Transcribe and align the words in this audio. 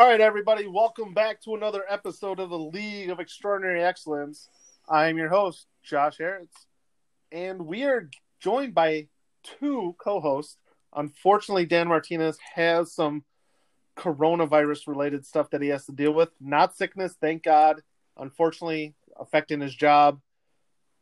All 0.00 0.06
right, 0.06 0.18
everybody, 0.22 0.66
welcome 0.66 1.12
back 1.12 1.42
to 1.42 1.54
another 1.54 1.84
episode 1.86 2.40
of 2.40 2.48
the 2.48 2.58
League 2.58 3.10
of 3.10 3.20
Extraordinary 3.20 3.84
Excellence. 3.84 4.48
I'm 4.88 5.18
your 5.18 5.28
host, 5.28 5.66
Josh 5.82 6.16
Heritz, 6.16 6.56
and 7.30 7.66
we 7.66 7.84
are 7.84 8.08
joined 8.40 8.72
by 8.74 9.08
two 9.42 9.94
co 9.98 10.18
hosts. 10.18 10.56
Unfortunately, 10.96 11.66
Dan 11.66 11.88
Martinez 11.88 12.38
has 12.54 12.94
some 12.94 13.24
coronavirus 13.94 14.86
related 14.86 15.26
stuff 15.26 15.50
that 15.50 15.60
he 15.60 15.68
has 15.68 15.84
to 15.84 15.92
deal 15.92 16.12
with. 16.12 16.30
Not 16.40 16.74
sickness, 16.74 17.14
thank 17.20 17.42
God. 17.42 17.82
Unfortunately, 18.16 18.94
affecting 19.18 19.60
his 19.60 19.74
job. 19.74 20.18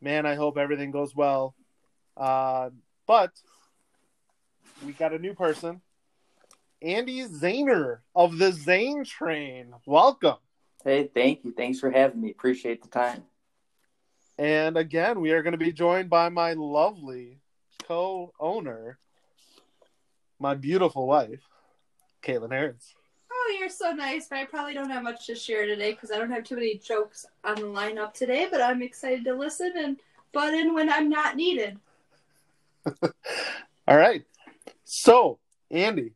Man, 0.01 0.27
I 0.27 0.35
hope 0.35 0.59
everything 0.59 0.91
goes 0.91 1.15
well. 1.15 1.55
Uh, 2.17 2.71
but 3.07 3.31
we 4.85 4.91
got 4.91 5.15
a 5.15 5.21
new 5.21 5.35
person 5.35 5.83
Andy 6.83 7.25
Zahner 7.25 7.99
of 8.15 8.39
the 8.39 8.53
Zane 8.53 9.05
Train. 9.05 9.75
Welcome. 9.87 10.37
Hey, 10.85 11.11
thank 11.13 11.45
you. 11.45 11.53
Thanks 11.53 11.81
for 11.81 11.91
having 11.91 12.21
me. 12.21 12.31
Appreciate 12.31 12.83
the 12.83 12.89
time. 12.89 13.25
And 14.39 14.77
again, 14.77 15.21
we 15.21 15.33
are 15.33 15.43
going 15.43 15.53
to 15.53 15.59
be 15.59 15.73
joined 15.73 16.09
by 16.09 16.29
my 16.29 16.53
lovely 16.53 17.41
co 17.83 18.33
owner, 18.39 18.99
my 20.39 20.55
beautiful 20.55 21.07
wife, 21.09 21.43
Caitlin 22.23 22.53
Heritz. 22.53 22.95
Oh, 23.33 23.57
you're 23.59 23.69
so 23.69 23.91
nice, 23.91 24.29
but 24.29 24.39
I 24.39 24.45
probably 24.45 24.75
don't 24.75 24.91
have 24.91 25.03
much 25.03 25.27
to 25.27 25.35
share 25.35 25.67
today 25.67 25.93
because 25.93 26.13
I 26.13 26.19
don't 26.19 26.31
have 26.31 26.45
too 26.45 26.55
many 26.55 26.79
jokes 26.79 27.27
on 27.43 27.57
the 27.57 27.63
lineup 27.63 28.13
today, 28.15 28.47
but 28.49 28.61
I'm 28.61 28.83
excited 28.83 29.25
to 29.25 29.35
listen 29.35 29.73
and 29.77 29.97
butt 30.33 30.55
in 30.55 30.75
when 30.75 30.89
I'm 30.89 31.09
not 31.09 31.35
needed. 31.35 31.79
All 33.89 33.97
right. 33.97 34.23
So, 34.85 35.41
Andy, 35.71 36.13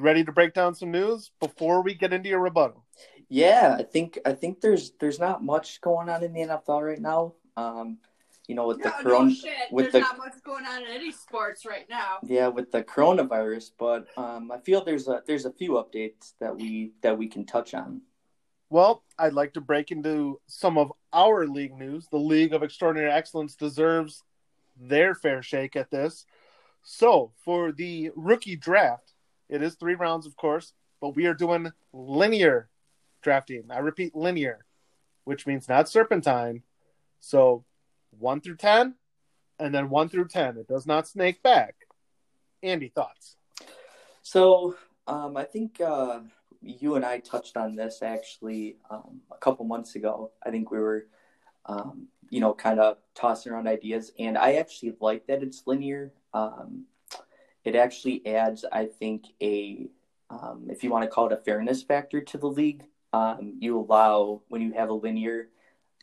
you 0.00 0.04
ready 0.04 0.24
to 0.24 0.32
break 0.32 0.54
down 0.54 0.74
some 0.74 0.90
news 0.90 1.30
before 1.40 1.82
we 1.82 1.94
get 1.94 2.12
into 2.12 2.28
your 2.28 2.40
rebuttal? 2.40 2.84
Yeah, 3.28 3.76
I 3.78 3.82
think 3.84 4.18
I 4.24 4.32
think 4.32 4.60
there's 4.60 4.92
there's 4.98 5.20
not 5.20 5.44
much 5.44 5.80
going 5.80 6.08
on 6.08 6.24
in 6.24 6.32
the 6.32 6.40
NFL 6.40 6.82
right 6.86 7.00
now. 7.00 7.34
Um, 7.56 7.98
you 8.48 8.56
know, 8.56 8.66
with 8.66 8.78
No, 8.78 8.84
the 8.84 8.90
no 8.90 9.02
corona, 9.02 9.34
shit. 9.34 9.52
with 9.70 9.92
There's 9.92 9.92
the 9.92 10.00
not 10.00 10.18
much 10.18 10.42
going 10.44 10.66
on 10.66 10.82
in 10.82 10.88
any 10.90 11.12
sports 11.12 11.64
right 11.64 11.88
now. 11.88 12.18
yeah, 12.24 12.48
with 12.48 12.72
the 12.72 12.82
coronavirus, 12.82 13.70
but 13.78 14.06
um, 14.16 14.50
I 14.50 14.58
feel 14.58 14.82
there's 14.84 15.06
a 15.06 15.22
there's 15.26 15.44
a 15.44 15.52
few 15.52 15.72
updates 15.72 16.32
that 16.40 16.56
we 16.56 16.92
that 17.02 17.16
we 17.16 17.28
can 17.28 17.46
touch 17.46 17.74
on. 17.74 18.02
Well, 18.68 19.02
I'd 19.18 19.32
like 19.32 19.52
to 19.54 19.60
break 19.60 19.90
into 19.90 20.40
some 20.46 20.78
of 20.78 20.92
our 21.12 21.46
league 21.46 21.76
news. 21.76 22.06
The 22.10 22.18
League 22.18 22.52
of 22.54 22.62
Extraordinary 22.62 23.10
Excellence 23.10 23.54
deserves 23.56 24.22
their 24.80 25.14
fair 25.14 25.42
shake 25.42 25.76
at 25.76 25.90
this. 25.90 26.24
So, 26.82 27.32
for 27.44 27.72
the 27.72 28.10
rookie 28.16 28.56
draft, 28.56 29.09
it 29.50 29.62
is 29.62 29.74
three 29.74 29.94
rounds, 29.94 30.26
of 30.26 30.36
course, 30.36 30.72
but 31.00 31.16
we 31.16 31.26
are 31.26 31.34
doing 31.34 31.72
linear 31.92 32.68
drafting. 33.22 33.64
I 33.70 33.78
repeat, 33.78 34.14
linear, 34.14 34.64
which 35.24 35.46
means 35.46 35.68
not 35.68 35.88
serpentine. 35.88 36.62
So, 37.20 37.64
one 38.18 38.40
through 38.40 38.56
10, 38.56 38.94
and 39.58 39.74
then 39.74 39.90
one 39.90 40.08
through 40.08 40.28
10. 40.28 40.56
It 40.56 40.68
does 40.68 40.86
not 40.86 41.06
snake 41.06 41.42
back. 41.42 41.74
Andy, 42.62 42.88
thoughts? 42.88 43.36
So 44.22 44.76
um, 45.06 45.36
I 45.36 45.44
think 45.44 45.80
uh, 45.80 46.20
you 46.62 46.94
and 46.94 47.04
I 47.04 47.18
touched 47.18 47.56
on 47.56 47.74
this 47.74 48.02
actually 48.02 48.76
um, 48.90 49.20
a 49.30 49.36
couple 49.36 49.64
months 49.64 49.96
ago. 49.96 50.32
I 50.44 50.50
think 50.50 50.70
we 50.70 50.78
were, 50.78 51.06
um, 51.66 52.08
you 52.28 52.40
know, 52.40 52.54
kind 52.54 52.80
of 52.80 52.98
tossing 53.14 53.52
around 53.52 53.66
ideas, 53.66 54.12
and 54.18 54.38
I 54.38 54.54
actually 54.54 54.94
like 55.00 55.26
that 55.26 55.42
it's 55.42 55.62
linear. 55.66 56.12
Um, 56.32 56.84
it 57.64 57.74
actually 57.74 58.26
adds, 58.26 58.64
I 58.70 58.86
think, 58.86 59.26
a 59.42 59.88
um, 60.30 60.68
if 60.70 60.84
you 60.84 60.90
want 60.90 61.04
to 61.04 61.10
call 61.10 61.26
it 61.26 61.32
a 61.32 61.36
fairness 61.36 61.82
factor 61.82 62.20
to 62.20 62.38
the 62.38 62.46
league. 62.46 62.84
Um, 63.12 63.54
you 63.58 63.78
allow 63.78 64.42
when 64.48 64.62
you 64.62 64.72
have 64.72 64.88
a 64.88 64.94
linear 64.94 65.48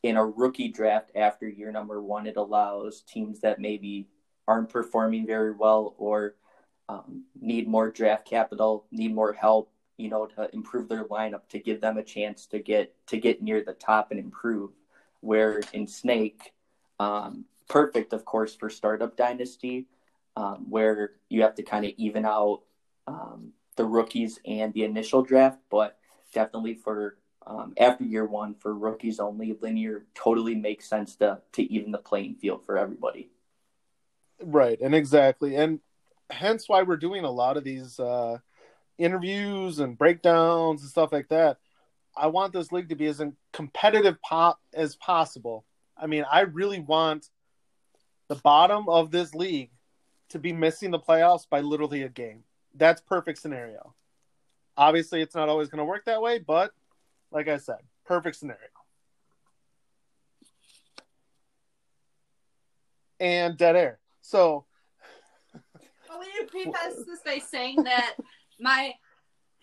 in 0.03 0.17
a 0.17 0.25
rookie 0.25 0.67
draft 0.67 1.11
after 1.15 1.47
year 1.47 1.71
number 1.71 2.01
one, 2.01 2.27
it 2.27 2.37
allows 2.37 3.01
teams 3.01 3.39
that 3.41 3.59
maybe 3.59 4.07
aren't 4.47 4.69
performing 4.69 5.25
very 5.25 5.51
well 5.51 5.95
or 5.97 6.35
um, 6.89 7.23
need 7.39 7.67
more 7.67 7.89
draft 7.89 8.25
capital, 8.25 8.85
need 8.91 9.13
more 9.13 9.33
help, 9.33 9.71
you 9.97 10.09
know, 10.09 10.25
to 10.25 10.49
improve 10.53 10.87
their 10.87 11.05
lineup, 11.05 11.47
to 11.49 11.59
give 11.59 11.81
them 11.81 11.97
a 11.97 12.03
chance 12.03 12.45
to 12.47 12.59
get 12.59 12.93
to 13.07 13.17
get 13.17 13.41
near 13.41 13.63
the 13.63 13.73
top 13.73 14.11
and 14.11 14.19
improve. 14.19 14.71
Where 15.21 15.61
in 15.73 15.87
Snake, 15.87 16.53
um, 16.99 17.45
perfect, 17.67 18.13
of 18.13 18.23
course, 18.23 18.55
for 18.55 18.69
startup 18.69 19.17
dynasty, 19.17 19.87
um, 20.37 20.67
where 20.69 21.13
you 21.29 21.41
have 21.41 21.55
to 21.55 21.63
kind 21.63 21.83
of 21.83 21.91
even 21.97 22.23
out 22.23 22.61
um, 23.07 23.53
the 23.75 23.83
rookies 23.83 24.39
and 24.45 24.71
the 24.71 24.83
initial 24.83 25.23
draft, 25.23 25.57
but 25.71 25.97
definitely 26.31 26.75
for 26.75 27.17
um, 27.47 27.73
after 27.79 28.03
year 28.03 28.25
one 28.25 28.53
for 28.53 28.75
rookies 28.75 29.19
only, 29.19 29.57
linear 29.59 30.05
totally 30.13 30.53
makes 30.53 30.87
sense 30.87 31.15
to 31.15 31.41
to 31.53 31.63
even 31.73 31.91
the 31.91 31.97
playing 31.97 32.35
field 32.35 32.63
for 32.65 32.77
everybody. 32.77 33.31
Right, 34.39 34.79
and 34.79 34.93
exactly, 34.93 35.55
and 35.55 35.79
hence 36.29 36.69
why 36.69 36.83
we're 36.83 36.97
doing 36.97 37.23
a 37.23 37.31
lot 37.31 37.57
of 37.57 37.63
these 37.63 37.99
uh, 37.99 38.37
interviews 38.99 39.79
and 39.79 39.97
breakdowns 39.97 40.81
and 40.81 40.91
stuff 40.91 41.11
like 41.11 41.29
that. 41.29 41.57
I 42.15 42.27
want 42.27 42.53
this 42.53 42.71
league 42.71 42.89
to 42.89 42.95
be 42.95 43.07
as 43.07 43.23
competitive 43.53 44.17
po- 44.27 44.57
as 44.71 44.95
possible. 44.97 45.65
I 45.97 46.05
mean, 46.05 46.25
I 46.31 46.41
really 46.41 46.79
want 46.79 47.27
the 48.27 48.35
bottom 48.35 48.87
of 48.87 49.09
this 49.09 49.33
league 49.33 49.71
to 50.29 50.39
be 50.39 50.53
missing 50.53 50.91
the 50.91 50.99
playoffs 50.99 51.47
by 51.49 51.61
literally 51.61 52.03
a 52.03 52.09
game. 52.09 52.43
That's 52.75 53.01
perfect 53.01 53.39
scenario. 53.39 53.93
Obviously, 54.75 55.21
it's 55.21 55.35
not 55.35 55.49
always 55.49 55.69
going 55.69 55.79
to 55.79 55.85
work 55.85 56.05
that 56.05 56.21
way, 56.21 56.39
but 56.39 56.71
like 57.31 57.47
I 57.47 57.57
said, 57.57 57.79
perfect 58.05 58.35
scenario. 58.35 58.61
And 63.19 63.57
dead 63.57 63.75
air. 63.75 63.99
So 64.21 64.65
Well, 66.07 66.19
we 66.19 66.25
didn't 66.33 66.73
preface 66.73 67.03
this 67.05 67.21
by 67.25 67.39
saying 67.39 67.83
that 67.83 68.15
my 68.59 68.93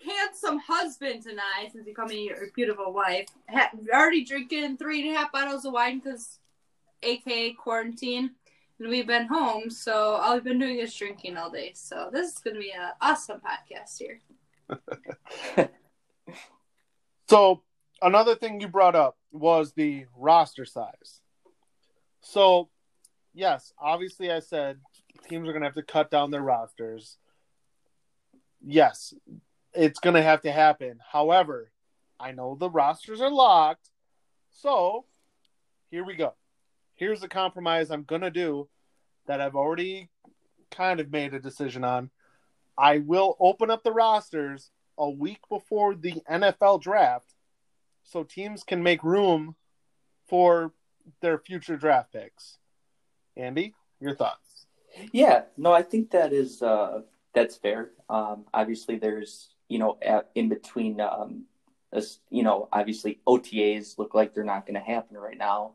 handsome 0.05 0.59
husband 0.59 1.27
and 1.27 1.39
I, 1.39 1.69
since 1.69 1.87
you 1.87 1.95
call 1.95 2.07
me 2.07 2.27
your 2.27 2.39
beautiful 2.55 2.93
wife, 2.93 3.29
ha- 3.49 3.71
already 3.93 4.25
drinking 4.25 4.77
three 4.77 5.07
and 5.07 5.15
a 5.15 5.19
half 5.19 5.33
bottles 5.33 5.65
of 5.65 5.73
wine 5.73 6.01
because, 6.01 6.39
aka 7.03 7.53
quarantine, 7.53 8.33
and 8.79 8.89
we've 8.89 9.07
been 9.07 9.27
home. 9.27 9.71
So 9.71 9.93
all 9.95 10.35
we've 10.35 10.45
been 10.45 10.59
doing 10.59 10.79
is 10.79 10.95
drinking 10.95 11.37
all 11.37 11.51
day. 11.51 11.73
So 11.75 12.11
this 12.13 12.33
is 12.33 12.39
going 12.39 12.55
to 12.55 12.61
be 12.61 12.73
an 12.73 12.91
awesome 13.01 13.41
podcast 13.41 13.99
here. 13.99 14.21
So 17.29 17.63
another 18.03 18.35
thing 18.35 18.61
you 18.61 18.69
brought 18.69 18.95
up 18.95 19.17
was 19.33 19.73
the 19.73 20.07
roster 20.17 20.65
size. 20.65 21.21
So 22.21 22.69
yes, 23.33 23.73
obviously 23.81 24.31
I 24.31 24.41
said 24.41 24.79
teams 25.29 25.49
are 25.49 25.53
going 25.53 25.63
to 25.63 25.69
have 25.69 25.75
to 25.75 25.83
cut 25.83 26.11
down 26.11 26.31
their 26.31 26.43
rosters. 26.43 27.17
Yes, 28.61 29.15
it's 29.73 30.01
going 30.01 30.15
to 30.15 30.23
have 30.23 30.43
to 30.43 30.53
happen. 30.53 30.99
However, 31.11 31.71
I 32.21 32.33
know 32.33 32.57
the 32.59 32.71
rosters 32.71 33.21
are 33.21 33.31
locked. 33.31 33.89
So 34.51 35.07
here 35.91 36.05
we 36.05 36.15
go. 36.15 36.35
Here's 36.97 37.21
the 37.21 37.29
compromise 37.29 37.91
I'm 37.91 38.05
to 38.23 38.31
do 38.31 38.69
that 39.27 39.41
I've 39.41 39.57
already 39.57 40.11
kind 40.71 41.01
of 41.01 41.11
made 41.11 41.35
a 41.35 41.41
decision 41.41 41.85
on. 41.85 42.11
I 42.77 42.99
will 42.99 43.37
open 43.41 43.71
up 43.71 43.83
the 43.83 43.93
rosters 43.93 44.71
a 44.99 45.09
week 45.09 45.41
before 45.49 45.95
the 45.95 46.23
NFL 46.31 46.83
draft 46.83 47.35
so 48.03 48.23
teams 48.23 48.63
can 48.63 48.83
make 48.83 49.03
room 49.03 49.57
for 50.27 50.73
their 51.21 51.39
future 51.39 51.77
draft 51.77 52.13
picks. 52.13 52.59
Andy, 53.37 53.75
your 54.01 54.15
thoughts? 54.15 54.67
Yeah, 55.13 55.43
no, 55.57 55.73
I 55.73 55.83
think 55.83 56.11
that 56.13 56.33
is 56.33 56.63
uh, 56.63 57.03
that's 57.35 57.57
fair. 57.57 57.91
Um, 58.09 58.45
obviously, 58.55 58.97
there's 58.97 59.49
you 59.69 59.79
know 59.79 59.99
in 60.35 60.49
between, 60.49 61.01
um, 61.01 61.45
you 62.31 62.43
know, 62.43 62.69
obviously 62.73 63.21
OTAs 63.27 63.99
look 63.99 64.15
like 64.15 64.35
they're 64.35 64.45
not 64.45 64.67
going 64.67 64.75
to 64.75 64.81
happen 64.81 65.17
right 65.17 65.39
now, 65.39 65.73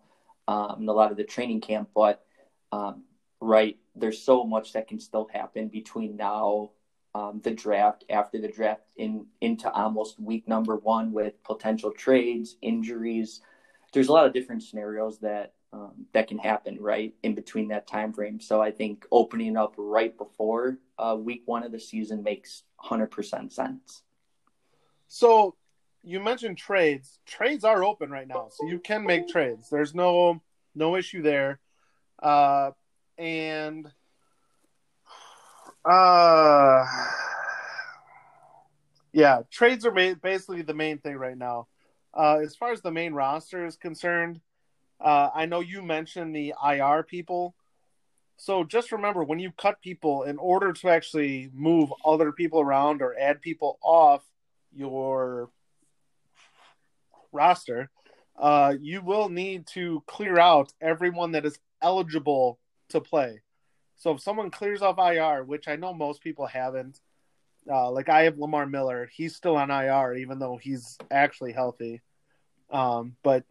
um, 0.49 0.77
and 0.79 0.89
a 0.89 0.93
lot 0.93 1.11
of 1.11 1.17
the 1.17 1.23
training 1.23 1.61
camp, 1.61 1.89
but 1.93 2.25
um, 2.71 3.03
right, 3.39 3.77
there's 3.95 4.19
so 4.19 4.43
much 4.43 4.73
that 4.73 4.87
can 4.87 4.99
still 4.99 5.29
happen 5.31 5.67
between 5.67 6.17
now, 6.17 6.71
um, 7.13 7.39
the 7.43 7.51
draft, 7.51 8.03
after 8.09 8.41
the 8.41 8.47
draft, 8.47 8.81
in 8.97 9.27
into 9.41 9.69
almost 9.69 10.19
week 10.19 10.47
number 10.47 10.75
one 10.75 11.11
with 11.11 11.41
potential 11.43 11.91
trades, 11.91 12.57
injuries. 12.63 13.41
There's 13.93 14.07
a 14.07 14.11
lot 14.11 14.25
of 14.25 14.33
different 14.33 14.63
scenarios 14.63 15.19
that 15.19 15.53
um, 15.71 16.07
that 16.13 16.27
can 16.27 16.39
happen 16.39 16.79
right 16.81 17.13
in 17.21 17.35
between 17.35 17.67
that 17.67 17.85
time 17.85 18.11
frame. 18.11 18.39
So 18.39 18.59
I 18.59 18.71
think 18.71 19.05
opening 19.11 19.55
up 19.55 19.75
right 19.77 20.17
before 20.17 20.79
uh, 20.97 21.15
week 21.19 21.43
one 21.45 21.63
of 21.63 21.71
the 21.71 21.79
season 21.79 22.23
makes 22.23 22.63
100% 22.83 23.53
sense. 23.53 24.01
So 25.07 25.55
you 26.03 26.19
mentioned 26.19 26.57
trades. 26.57 27.19
Trades 27.25 27.63
are 27.63 27.83
open 27.83 28.09
right 28.09 28.27
now, 28.27 28.47
so 28.49 28.67
you 28.67 28.79
can 28.79 29.05
make 29.05 29.27
trades. 29.27 29.69
There's 29.69 29.93
no 29.93 30.41
no 30.75 30.95
issue 30.95 31.21
there. 31.21 31.59
Uh, 32.21 32.71
and 33.17 33.87
uh, 35.85 36.85
Yeah, 39.11 39.41
trades 39.49 39.85
are 39.85 39.91
basically 39.91 40.61
the 40.61 40.73
main 40.73 40.99
thing 40.99 41.17
right 41.17 41.37
now. 41.37 41.67
Uh, 42.13 42.37
as 42.37 42.55
far 42.55 42.71
as 42.71 42.81
the 42.81 42.91
main 42.91 43.13
roster 43.13 43.65
is 43.65 43.75
concerned, 43.75 44.39
uh, 44.99 45.29
I 45.33 45.45
know 45.45 45.61
you 45.61 45.81
mentioned 45.81 46.35
the 46.35 46.53
IR 46.63 47.03
people. 47.03 47.55
So 48.37 48.63
just 48.63 48.91
remember 48.91 49.23
when 49.23 49.39
you 49.39 49.51
cut 49.51 49.81
people, 49.81 50.23
in 50.23 50.37
order 50.37 50.73
to 50.73 50.89
actually 50.89 51.49
move 51.53 51.93
other 52.05 52.31
people 52.31 52.61
around 52.61 53.01
or 53.01 53.15
add 53.19 53.41
people 53.41 53.79
off 53.81 54.23
your 54.73 55.49
roster, 57.31 57.89
uh, 58.37 58.73
you 58.79 59.01
will 59.01 59.29
need 59.29 59.67
to 59.67 60.03
clear 60.07 60.39
out 60.39 60.73
everyone 60.81 61.33
that 61.33 61.45
is 61.45 61.59
eligible 61.81 62.59
to 62.89 63.01
play. 63.01 63.41
So 63.97 64.11
if 64.11 64.21
someone 64.21 64.49
clears 64.49 64.81
off 64.81 64.97
IR, 64.97 65.43
which 65.43 65.67
I 65.67 65.75
know 65.75 65.93
most 65.93 66.21
people 66.21 66.45
haven't, 66.45 66.99
uh, 67.69 67.91
like 67.91 68.07
I 68.09 68.23
have 68.23 68.37
Lamar 68.37 68.65
Miller, 68.65 69.09
he's 69.13 69.35
still 69.35 69.57
on 69.57 69.69
IR 69.69 70.15
even 70.15 70.39
though 70.39 70.57
he's 70.57 70.97
actually 71.11 71.51
healthy. 71.51 72.01
Um, 72.71 73.15
but 73.23 73.43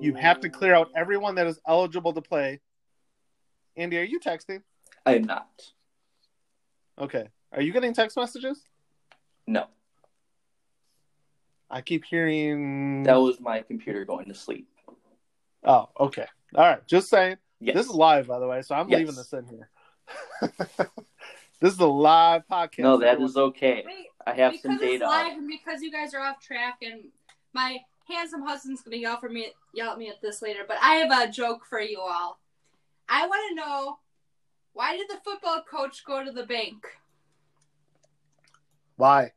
you 0.00 0.14
have 0.14 0.40
to 0.40 0.48
clear 0.48 0.74
out 0.74 0.90
everyone 0.94 1.34
that 1.36 1.46
is 1.46 1.58
eligible 1.66 2.12
to 2.12 2.22
play. 2.22 2.60
Andy, 3.76 3.98
are 3.98 4.04
you 4.04 4.20
texting? 4.20 4.62
I 5.04 5.16
am 5.16 5.24
not. 5.24 5.48
Okay. 6.98 7.28
Are 7.52 7.62
you 7.62 7.72
getting 7.72 7.92
text 7.92 8.16
messages? 8.16 8.62
No, 9.46 9.66
I 11.70 11.80
keep 11.80 12.04
hearing. 12.04 13.02
that 13.04 13.16
was 13.16 13.40
my 13.40 13.60
computer 13.62 14.04
going 14.04 14.26
to 14.26 14.34
sleep. 14.34 14.68
Oh, 15.64 15.88
okay. 15.98 16.26
All 16.54 16.64
right. 16.64 16.86
Just 16.86 17.08
saying. 17.08 17.36
Yes. 17.60 17.74
This 17.74 17.86
is 17.86 17.92
live, 17.92 18.26
by 18.28 18.38
the 18.38 18.46
way, 18.46 18.62
so 18.62 18.74
I'm 18.74 18.88
Yes. 18.88 18.98
leaving 18.98 19.14
this 19.16 19.32
in 19.32 19.46
here. 19.46 19.70
this 21.60 21.72
is 21.72 21.78
a 21.80 21.86
live 21.86 22.42
podcast. 22.50 22.78
no, 22.80 22.98
that 22.98 23.20
is 23.20 23.36
okay. 23.36 23.82
Wait, 23.86 24.06
I 24.26 24.32
have 24.34 24.52
because 24.52 24.62
some 24.62 24.72
it's 24.74 24.82
data. 24.82 25.06
live 25.06 25.36
and 25.38 25.48
because 25.48 25.82
you 25.82 25.90
guys 25.90 26.14
are 26.14 26.20
off 26.20 26.40
track 26.40 26.78
and 26.82 27.04
my 27.54 27.78
handsome 28.08 28.42
husband's 28.42 28.82
gonna 28.82 28.98
yell 28.98 29.18
for 29.18 29.28
me 29.30 29.48
yell 29.74 29.90
at 29.90 29.98
me 29.98 30.08
at 30.10 30.20
this 30.22 30.42
later, 30.42 30.60
but 30.68 30.76
I 30.80 30.96
have 30.96 31.28
a 31.28 31.32
joke 31.32 31.64
for 31.66 31.80
you 31.80 31.98
all. 31.98 32.38
I 33.08 33.26
wanna 33.26 33.54
know 33.54 33.98
why 34.74 34.96
did 34.96 35.08
the 35.08 35.18
football 35.24 35.62
coach 35.68 36.04
go 36.04 36.22
to 36.24 36.30
the 36.30 36.44
bank? 36.44 36.86
Why? 38.96 39.32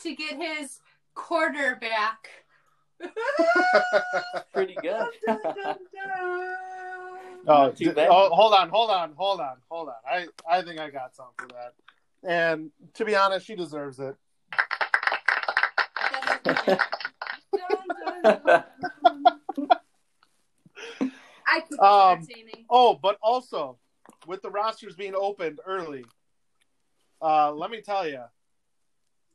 To 0.00 0.14
get 0.14 0.36
his 0.36 0.80
quarterback. 1.14 2.28
Pretty 4.52 4.76
good. 4.82 5.06
Oh, 7.46 7.70
too 7.70 7.86
d- 7.86 7.90
bad. 7.92 8.08
oh, 8.10 8.28
hold 8.30 8.52
on, 8.52 8.68
hold 8.68 8.90
on, 8.90 9.12
hold 9.16 9.40
on, 9.40 9.56
hold 9.70 9.88
on. 9.88 9.94
I, 10.08 10.26
I 10.48 10.62
think 10.62 10.78
I 10.78 10.90
got 10.90 11.14
something 11.14 11.34
for 11.38 11.48
that. 11.54 11.72
And 12.22 12.70
to 12.94 13.04
be 13.04 13.16
honest, 13.16 13.46
she 13.46 13.54
deserves 13.54 13.98
it. 13.98 14.14
I 21.46 21.60
keep 21.68 21.82
Um. 21.82 22.26
Oh, 22.68 22.94
but 22.94 23.18
also 23.22 23.78
with 24.26 24.42
the 24.42 24.50
rosters 24.50 24.94
being 24.94 25.14
opened 25.14 25.60
early, 25.66 26.04
uh, 27.22 27.52
let 27.52 27.70
me 27.70 27.80
tell 27.80 28.06
you, 28.06 28.22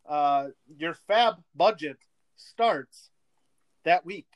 uh, 0.08 0.48
your 0.78 0.96
FAAB 1.10 1.38
budget 1.56 1.98
starts 2.36 3.10
that 3.84 4.06
week. 4.06 4.28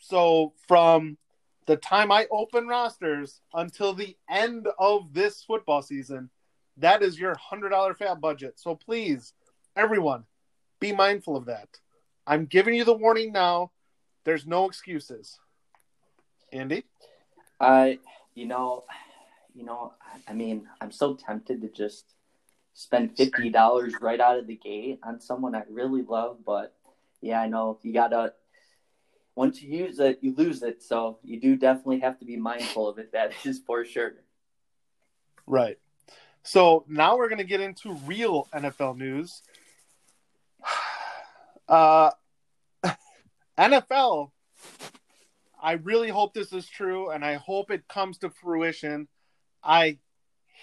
So 0.00 0.54
from 0.66 1.18
the 1.66 1.76
time 1.76 2.10
I 2.10 2.26
open 2.30 2.66
rosters 2.66 3.40
until 3.54 3.94
the 3.94 4.16
end 4.28 4.66
of 4.78 5.12
this 5.12 5.44
football 5.44 5.82
season, 5.82 6.30
that 6.78 7.02
is 7.02 7.18
your 7.18 7.36
hundred 7.36 7.70
dollar 7.70 7.94
FAAB 7.94 8.20
budget. 8.20 8.58
So 8.58 8.74
please, 8.74 9.32
everyone, 9.76 10.24
be 10.80 10.92
mindful 10.92 11.36
of 11.36 11.46
that. 11.46 11.68
I'm 12.26 12.46
giving 12.46 12.74
you 12.74 12.84
the 12.84 12.94
warning 12.94 13.32
now. 13.32 13.70
There's 14.24 14.46
no 14.46 14.66
excuses. 14.66 15.38
Andy? 16.52 16.84
I, 17.60 17.98
you 18.34 18.46
know, 18.46 18.84
you 19.54 19.64
know, 19.64 19.92
I 20.26 20.32
mean, 20.32 20.66
I'm 20.80 20.90
so 20.90 21.14
tempted 21.14 21.60
to 21.62 21.68
just 21.68 22.04
spend 22.74 23.16
fifty 23.16 23.50
dollars 23.50 23.94
right 24.00 24.20
out 24.20 24.38
of 24.38 24.46
the 24.46 24.56
gate 24.56 25.00
on 25.02 25.20
someone 25.20 25.54
I 25.54 25.62
really 25.68 26.02
love, 26.02 26.38
but 26.44 26.74
yeah, 27.20 27.40
I 27.40 27.48
know 27.48 27.78
you 27.82 27.92
gotta. 27.92 28.34
Once 29.36 29.62
you 29.62 29.84
use 29.84 29.98
it, 30.00 30.18
you 30.20 30.34
lose 30.34 30.62
it. 30.62 30.82
So 30.82 31.18
you 31.22 31.40
do 31.40 31.56
definitely 31.56 32.00
have 32.00 32.18
to 32.18 32.24
be 32.24 32.36
mindful 32.36 32.88
of 32.88 32.98
it. 32.98 33.12
That 33.12 33.32
is 33.44 33.60
for 33.66 33.84
sure. 33.84 34.14
Right. 35.46 35.78
So 36.42 36.84
now 36.88 37.16
we're 37.16 37.28
to 37.38 37.44
get 37.44 37.60
into 37.60 37.94
real 38.06 38.48
NFL 38.54 38.96
news. 38.96 39.42
Uh, 41.68 42.10
NFL, 43.56 44.32
I 45.62 45.72
really 45.74 46.08
hope 46.08 46.34
this 46.34 46.52
is 46.52 46.66
true 46.66 47.10
and 47.10 47.24
I 47.24 47.34
hope 47.34 47.70
it 47.70 47.86
comes 47.86 48.18
to 48.18 48.30
fruition. 48.30 49.06
I 49.62 49.98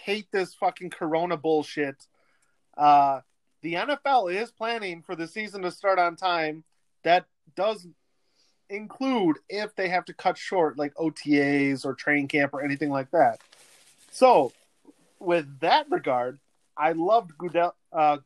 hate 0.04 0.28
this 0.32 0.54
fucking 0.54 0.90
corona 0.90 1.38
bullshit. 1.38 2.08
Uh, 2.78 3.22
the 3.62 3.74
NFL 3.74 4.34
is 4.34 4.52
planning 4.52 5.02
for 5.02 5.16
the 5.16 5.28
season 5.28 5.64
to 5.64 5.72
start 5.72 6.00
on 6.00 6.16
time. 6.16 6.64
That 7.04 7.26
does 7.56 7.88
include 8.70 9.38
if 9.50 9.76
they 9.76 9.90
have 9.90 10.06
to 10.06 10.14
cut 10.14 10.38
short 10.38 10.78
like 10.78 10.94
OTAs 10.96 11.86
or 11.86 11.94
training 11.94 12.28
camp 12.28 12.54
or 12.54 12.64
anything 12.64 12.90
like 12.90 13.12
that. 13.12 13.40
So, 14.12 14.52
with 15.20 15.60
that 15.60 15.88
regard, 15.90 16.40
I 16.78 16.92
loved 16.92 17.38
Goodell. 17.38 17.76
Uh, 17.92 18.18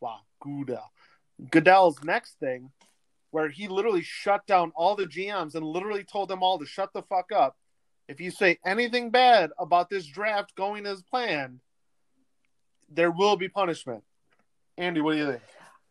wow, 0.00 0.20
Goodell. 0.40 0.90
Goodell's 1.50 2.02
next 2.04 2.38
thing, 2.38 2.70
where 3.30 3.48
he 3.48 3.68
literally 3.68 4.02
shut 4.02 4.46
down 4.46 4.72
all 4.74 4.94
the 4.94 5.06
GMs 5.06 5.54
and 5.54 5.64
literally 5.64 6.04
told 6.04 6.28
them 6.28 6.42
all 6.42 6.58
to 6.58 6.66
shut 6.66 6.92
the 6.92 7.02
fuck 7.02 7.32
up. 7.32 7.56
If 8.10 8.20
you 8.20 8.32
say 8.32 8.58
anything 8.64 9.10
bad 9.10 9.52
about 9.56 9.88
this 9.88 10.04
draft 10.04 10.56
going 10.56 10.84
as 10.84 11.00
planned, 11.00 11.60
there 12.90 13.12
will 13.12 13.36
be 13.36 13.48
punishment. 13.48 14.02
Andy, 14.76 15.00
what 15.00 15.12
do 15.12 15.18
you 15.18 15.26
think? 15.30 15.42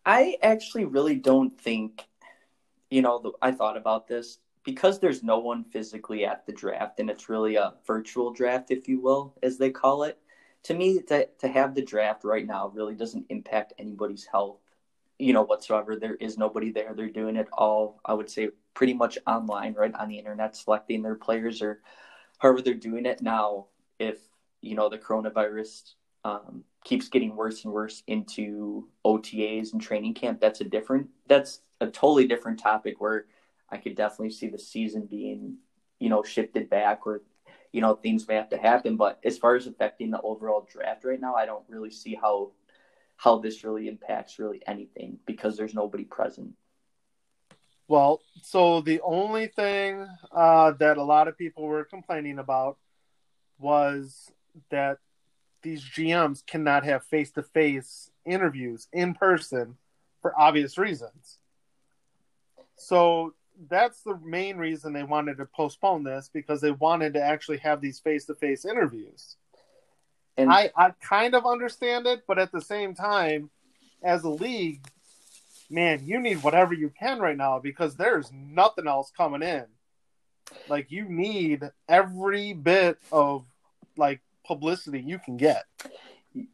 I 0.06 0.36
actually 0.44 0.84
really 0.84 1.16
don't 1.16 1.58
think, 1.58 2.06
you 2.92 3.02
know, 3.02 3.36
I 3.42 3.54
thought 3.54 3.78
about 3.78 4.10
this 4.10 4.40
because 4.66 5.00
there's 5.00 5.24
no 5.24 5.40
one 5.40 5.64
physically 5.64 6.26
at 6.26 6.46
the 6.46 6.52
draft 6.52 7.00
and 7.00 7.10
it's 7.10 7.30
really 7.30 7.56
a 7.56 7.76
virtual 7.88 8.34
draft, 8.34 8.70
if 8.70 8.90
you 8.90 9.00
will, 9.00 9.34
as 9.42 9.58
they 9.58 9.70
call 9.70 10.04
it. 10.04 10.20
To 10.64 10.74
me, 10.74 11.00
to, 11.04 11.26
to 11.26 11.48
have 11.48 11.74
the 11.74 11.86
draft 11.86 12.26
right 12.26 12.46
now 12.46 12.68
really 12.68 12.96
doesn't 12.96 13.28
impact 13.30 13.72
anybody's 13.80 14.26
health, 14.26 14.60
you 15.20 15.32
know, 15.32 15.44
whatsoever. 15.44 15.96
There 15.96 16.16
is 16.16 16.38
nobody 16.38 16.74
there. 16.74 16.94
They're 16.94 17.08
doing 17.08 17.38
it 17.38 17.48
all, 17.54 18.02
I 18.04 18.14
would 18.14 18.30
say, 18.30 18.50
pretty 18.74 18.94
much 18.94 19.18
online, 19.26 19.74
right 19.74 19.96
on 19.96 20.10
the 20.10 20.18
internet, 20.18 20.58
selecting 20.58 21.02
their 21.02 21.16
players 21.16 21.62
or 21.62 21.80
however 22.40 22.62
they're 22.62 22.74
doing 22.74 23.06
it 23.06 23.22
now. 23.22 23.68
If, 24.00 24.20
you 24.62 24.76
know, 24.76 24.90
the 24.90 24.98
coronavirus 24.98 25.94
um, 26.24 26.64
keeps 26.84 27.10
getting 27.10 27.36
worse 27.36 27.64
and 27.64 27.74
worse 27.74 28.02
into 28.08 28.88
OTAs 29.06 29.74
and 29.74 29.82
training 29.82 30.14
camp, 30.16 30.40
that's 30.40 30.62
a 30.62 30.66
different, 30.66 31.08
that's 31.28 31.62
a 31.82 31.88
totally 31.88 32.28
different 32.28 32.60
topic 32.60 33.00
where 33.00 33.26
I 33.70 33.78
could 33.78 33.96
definitely 33.96 34.32
see 34.32 34.48
the 34.48 34.58
season 34.58 35.06
being, 35.06 35.58
you 36.00 36.10
know, 36.10 36.24
shifted 36.24 36.70
back 36.70 37.06
or, 37.06 37.22
you 37.72 37.82
know, 37.82 37.96
things 37.96 38.28
may 38.28 38.36
have 38.36 38.50
to 38.50 38.58
happen. 38.58 38.96
But 38.96 39.20
as 39.24 39.38
far 39.38 39.56
as 39.56 39.68
affecting 39.68 40.10
the 40.10 40.22
overall 40.22 40.68
draft 40.72 41.04
right 41.04 41.20
now, 41.20 41.36
I 41.36 41.46
don't 41.46 41.66
really 41.68 41.92
see 41.92 42.16
how 42.16 42.52
how 43.18 43.38
this 43.38 43.66
really 43.66 43.90
impacts 43.90 44.40
really 44.40 44.62
anything 44.66 45.20
because 45.26 45.58
there's 45.58 45.74
nobody 45.74 46.06
present. 46.06 46.54
Well, 47.90 48.22
so 48.44 48.82
the 48.82 49.02
only 49.02 49.48
thing 49.48 50.08
uh, 50.32 50.72
that 50.74 50.98
a 50.98 51.04
lot 51.04 51.28
of 51.28 51.36
people 51.36 51.64
were 51.64 51.84
complaining 51.84 52.38
about 52.38 52.78
was 53.58 54.32
that 54.70 55.00
these 55.64 55.84
GMs 55.84 56.46
cannot 56.46 56.86
have 56.86 57.04
face 57.04 57.32
to 57.32 57.42
face 57.42 58.12
interviews 58.26 58.88
in 58.94 59.16
person 59.16 59.76
for 60.22 60.40
obvious 60.40 60.78
reasons. 60.78 61.40
So 62.76 63.34
that's 63.68 64.04
the 64.04 64.20
main 64.24 64.58
reason 64.58 64.94
they 64.94 65.04
wanted 65.04 65.38
to 65.38 65.46
postpone 65.46 66.04
this 66.04 66.30
because 66.32 66.62
they 66.62 66.72
wanted 66.72 67.16
to 67.16 67.22
actually 67.22 67.58
have 67.58 67.82
these 67.82 68.00
face 68.00 68.26
to 68.26 68.36
face 68.36 68.66
interviews. 68.66 69.36
And 70.38 70.52
I, 70.52 70.70
I 70.78 70.92
kind 71.02 71.34
of 71.34 71.48
understand 71.48 72.06
it, 72.06 72.26
but 72.28 72.38
at 72.38 72.52
the 72.52 72.62
same 72.62 72.94
time, 72.94 73.50
as 74.04 74.24
a 74.24 74.30
league, 74.30 74.86
man, 75.70 76.02
you 76.06 76.20
need 76.20 76.44
whatever 76.44 76.74
you 76.74 76.90
can 76.90 77.20
right 77.20 77.38
now 77.38 77.60
because 77.60 77.96
there's 77.96 78.32
nothing 78.32 78.88
else 78.88 79.12
coming 79.16 79.42
in. 79.42 79.66
Like 80.68 80.92
you 80.92 81.06
need 81.08 81.70
every 81.88 82.54
bit 82.54 82.98
of 83.12 83.46
like 83.98 84.22
publicity 84.46 85.00
you 85.00 85.20
can 85.20 85.38
get. 85.38 85.66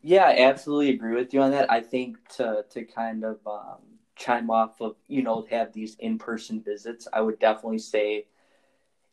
Yeah, 0.02 0.26
I 0.26 0.40
absolutely 0.40 0.90
agree 0.90 1.16
with 1.16 1.34
you 1.34 1.42
on 1.42 1.52
that. 1.52 1.72
I 1.72 1.82
think 1.82 2.18
to 2.36 2.66
to 2.70 2.84
kind 2.84 3.24
of 3.24 3.40
um, 3.46 3.80
chime 4.16 4.50
off 4.50 4.82
of 4.82 4.96
you 5.08 5.22
know 5.22 5.46
have 5.50 5.74
these 5.74 5.96
in 6.00 6.18
person 6.18 6.62
visits, 6.62 7.08
I 7.14 7.22
would 7.22 7.40
definitely 7.40 7.80
say 7.80 8.26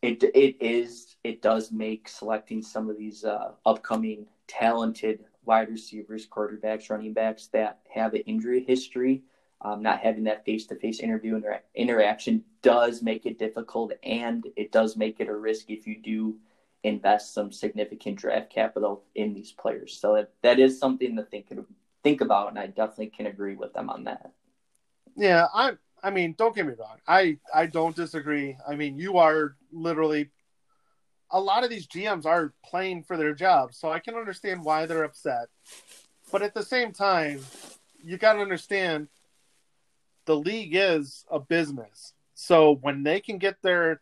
it 0.03 0.23
it 0.23 0.57
is 0.61 1.17
it 1.23 1.43
does 1.43 1.71
make 1.71 2.09
selecting 2.09 2.63
some 2.63 2.91
of 2.91 2.99
these 2.99 3.25
uh, 3.25 3.53
upcoming 3.65 4.27
talented 4.49 5.25
wide 5.45 5.69
receivers, 5.69 6.27
quarterbacks, 6.27 6.91
running 6.91 7.13
backs 7.13 7.49
that 7.49 7.81
have 7.93 8.15
an 8.15 8.23
injury 8.23 8.65
history, 8.65 9.23
um, 9.63 9.83
not 9.83 10.01
having 10.01 10.25
that 10.25 10.45
face 10.45 10.67
to 10.67 10.75
face 10.75 11.01
interview 11.01 11.37
inter- 11.37 11.63
interaction 11.75 12.45
does 12.63 13.03
make 13.03 13.27
it 13.27 13.39
difficult 13.39 13.93
and 14.03 14.47
it 14.57 14.73
does 14.73 14.97
make 14.97 15.21
it 15.21 15.29
a 15.29 15.35
risk 15.35 15.71
if 15.71 15.87
you 15.87 16.01
do 16.01 16.37
invest 16.85 17.33
some 17.33 17.53
significant 17.53 18.17
draft 18.17 18.51
capital 18.51 19.05
in 19.15 19.35
these 19.35 19.53
players. 19.53 19.97
So 19.99 20.15
that, 20.15 20.33
that 20.43 20.59
is 20.59 20.79
something 20.79 21.17
to 21.17 21.23
think 21.23 21.47
think 22.03 22.21
about, 22.21 22.49
and 22.49 22.59
I 22.59 22.67
definitely 22.67 23.13
can 23.17 23.27
agree 23.27 23.55
with 23.55 23.73
them 23.73 23.89
on 23.89 24.05
that. 24.05 24.33
Yeah, 25.17 25.47
I 25.55 25.73
I 26.03 26.11
mean, 26.11 26.35
don't 26.37 26.55
get 26.55 26.67
me 26.67 26.75
wrong. 26.79 26.99
I 27.07 27.39
I 27.55 27.67
don't 27.67 27.95
disagree. 27.95 28.57
I 28.69 28.75
mean, 28.75 28.99
you 28.99 29.19
are 29.19 29.57
literally 29.71 30.31
a 31.31 31.41
lot 31.41 31.65
of 31.65 31.71
these 31.71 31.87
GMs 31.87 32.27
are 32.27 32.53
playing 32.65 33.05
for 33.05 33.17
their 33.17 33.35
jobs, 33.35 33.79
so 33.79 33.91
I 33.91 34.01
can 34.01 34.15
understand 34.17 34.65
why 34.65 34.87
they're 34.87 35.05
upset. 35.05 35.49
But 36.31 36.43
at 36.43 36.55
the 36.55 36.63
same 36.63 36.93
time, 36.93 37.41
you 38.03 38.19
got 38.19 38.35
to 38.35 38.41
understand 38.41 39.09
the 40.27 40.37
league 40.37 40.75
is 40.75 41.25
a 41.31 41.41
business. 41.41 42.13
So 42.35 42.75
when 42.75 43.03
they 43.03 43.21
can 43.21 43.39
get 43.39 43.57
their 43.63 44.01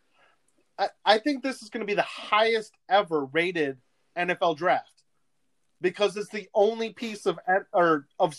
I, 0.77 0.89
I 1.05 1.17
think 1.19 1.43
this 1.43 1.61
is 1.61 1.69
going 1.69 1.81
to 1.81 1.87
be 1.87 1.93
the 1.93 2.01
highest 2.01 2.73
ever 2.89 3.25
rated 3.25 3.77
NFL 4.17 4.57
draft 4.57 5.03
because 5.79 6.17
it's 6.17 6.29
the 6.29 6.49
only 6.53 6.91
piece 6.91 7.25
of 7.25 7.39
or 7.73 8.07
of 8.19 8.35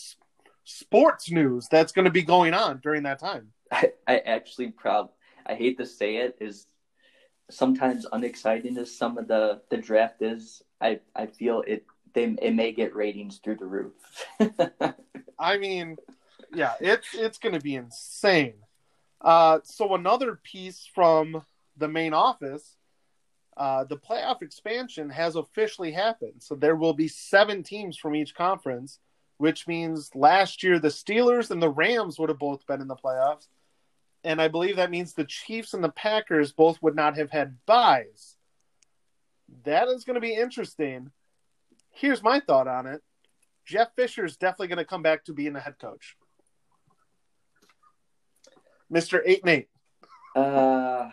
sports 0.65 1.31
news 1.31 1.69
that's 1.71 1.93
going 1.93 2.05
to 2.05 2.11
be 2.11 2.23
going 2.23 2.55
on 2.55 2.81
during 2.83 3.05
that 3.05 3.19
time. 3.19 3.53
I, 3.71 3.93
I 4.07 4.19
actually 4.19 4.71
proud. 4.71 5.09
I 5.47 5.55
hate 5.55 5.79
to 5.79 5.87
say 5.87 6.17
it 6.17 6.37
is 6.41 6.67
sometimes 7.51 8.07
unexciting 8.12 8.77
as 8.79 8.97
some 8.97 9.19
of 9.19 9.29
the 9.29 9.61
the 9.71 9.77
draft 9.77 10.23
is. 10.23 10.62
I 10.81 11.01
I 11.15 11.27
feel 11.27 11.62
it 11.67 11.85
they 12.12 12.25
it 12.43 12.55
may 12.55 12.73
get 12.73 12.95
ratings 12.95 13.39
through 13.39 13.57
the 13.57 13.67
roof. 13.67 13.93
I 15.39 15.59
mean, 15.59 15.97
yeah, 16.55 16.75
it's 16.81 17.15
it's 17.15 17.39
going 17.39 17.55
to 17.55 17.61
be 17.61 17.77
insane. 17.77 18.55
Uh, 19.21 19.61
so 19.65 19.95
another 19.95 20.41
piece 20.43 20.89
from 20.95 21.43
the 21.77 21.89
main 21.89 22.13
office, 22.13 22.77
uh, 23.57 23.85
the 23.85 23.97
playoff 23.97 24.43
expansion 24.43 25.11
has 25.11 25.37
officially 25.37 25.93
happened. 25.93 26.43
So 26.43 26.55
there 26.55 26.77
will 26.77 26.95
be 26.95 27.09
seven 27.09 27.63
teams 27.63 27.97
from 27.97 28.17
each 28.17 28.35
conference, 28.35 28.99
which 29.39 29.67
means 29.69 30.11
last 30.15 30.63
year 30.63 30.79
the 30.79 30.89
Steelers 30.89 31.51
and 31.51 31.63
the 31.63 31.71
Rams 31.71 32.19
would 32.19 32.29
have 32.29 32.39
both 32.39 32.67
been 32.67 32.81
in 32.81 32.89
the 32.89 32.97
playoffs. 32.97 33.47
And 34.25 34.41
I 34.41 34.49
believe 34.49 34.77
that 34.77 34.91
means 34.91 35.15
the 35.15 35.25
Chiefs 35.25 35.75
and 35.75 35.83
the 35.83 35.91
Packers 35.91 36.53
both 36.53 36.81
would 36.83 36.95
not 36.95 37.17
have 37.17 37.31
had 37.31 37.57
buys. 37.67 38.37
That 39.65 39.89
is 39.89 40.05
going 40.05 40.15
to 40.15 40.21
be 40.21 40.35
interesting. 40.35 41.11
Here's 41.91 42.23
my 42.23 42.41
thought 42.41 42.69
on 42.69 42.87
it 42.87 43.03
Jeff 43.65 43.95
Fisher 43.95 44.25
is 44.25 44.37
definitely 44.37 44.69
going 44.69 44.79
to 44.79 44.85
come 44.85 45.03
back 45.03 45.25
to 45.25 45.33
being 45.33 45.57
a 45.57 45.61
head 45.61 45.79
coach. 45.81 46.17
Mr. 48.93 49.21
8 49.25 49.41
and 49.43 49.51
8. 49.51 49.69
Uh, 50.35 51.11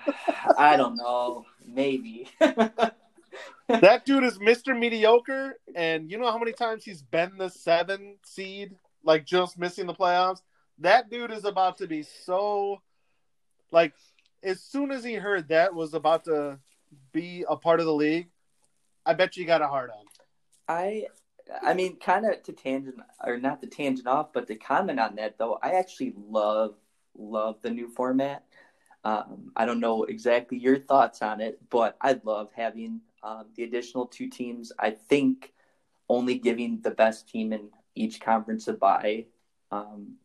I 0.57 0.75
don't 0.77 0.95
know. 0.95 1.45
Maybe. 1.65 2.29
that 2.39 4.05
dude 4.05 4.24
is 4.24 4.39
Mr. 4.39 4.77
Mediocre, 4.77 5.59
and 5.75 6.09
you 6.09 6.17
know 6.17 6.31
how 6.31 6.38
many 6.38 6.53
times 6.53 6.83
he's 6.83 7.01
been 7.01 7.38
the 7.38 7.50
seven 7.50 8.17
seed, 8.24 8.75
like 9.03 9.25
just 9.25 9.57
missing 9.57 9.88
the 9.88 9.93
playoffs? 9.93 10.41
That 10.79 11.09
dude 11.09 11.31
is 11.31 11.45
about 11.45 11.77
to 11.77 11.88
be 11.88 12.03
so. 12.03 12.81
Like, 13.71 13.93
as 14.41 14.62
soon 14.62 14.91
as 14.91 15.03
he 15.03 15.13
heard 15.13 15.50
that 15.50 15.75
was 15.75 15.93
about 15.93 16.25
to 16.25 16.57
be 17.12 17.45
a 17.48 17.55
part 17.55 17.79
of 17.79 17.86
the 17.86 17.93
league, 17.93 18.29
I 19.05 19.13
bet 19.13 19.38
you 19.38 19.45
got 19.45 19.62
a 19.62 19.67
hard 19.67 19.91
on. 19.91 20.05
I 20.67 21.07
I 21.63 21.74
mean, 21.74 21.98
kind 21.98 22.25
of 22.25 22.41
to 22.43 22.53
tangent 22.53 22.95
or 23.24 23.38
not 23.38 23.62
the 23.62 23.67
tangent 23.67 24.07
off, 24.07 24.33
but 24.33 24.48
to 24.48 24.55
comment 24.55 25.00
on 25.00 25.15
that 25.15 25.38
though, 25.38 25.59
I 25.62 25.74
actually 25.74 26.13
love 26.15 26.75
love 27.19 27.61
the 27.61 27.69
new 27.69 27.88
format. 27.88 28.43
Um, 29.03 29.51
I 29.55 29.65
don't 29.65 29.79
know 29.79 30.03
exactly 30.03 30.57
your 30.57 30.77
thoughts 30.77 31.21
on 31.21 31.41
it, 31.41 31.59
but 31.69 31.97
I 32.01 32.19
love 32.23 32.49
having 32.55 33.01
um, 33.23 33.45
the 33.55 33.63
additional 33.63 34.07
two 34.07 34.29
teams. 34.29 34.71
I 34.79 34.91
think 34.91 35.53
only 36.09 36.38
giving 36.38 36.81
the 36.81 36.91
best 36.91 37.29
team 37.29 37.53
in 37.53 37.69
each 37.95 38.19
conference 38.19 38.67
a 38.67 38.73
bye 38.73 39.25
um, 39.71 40.15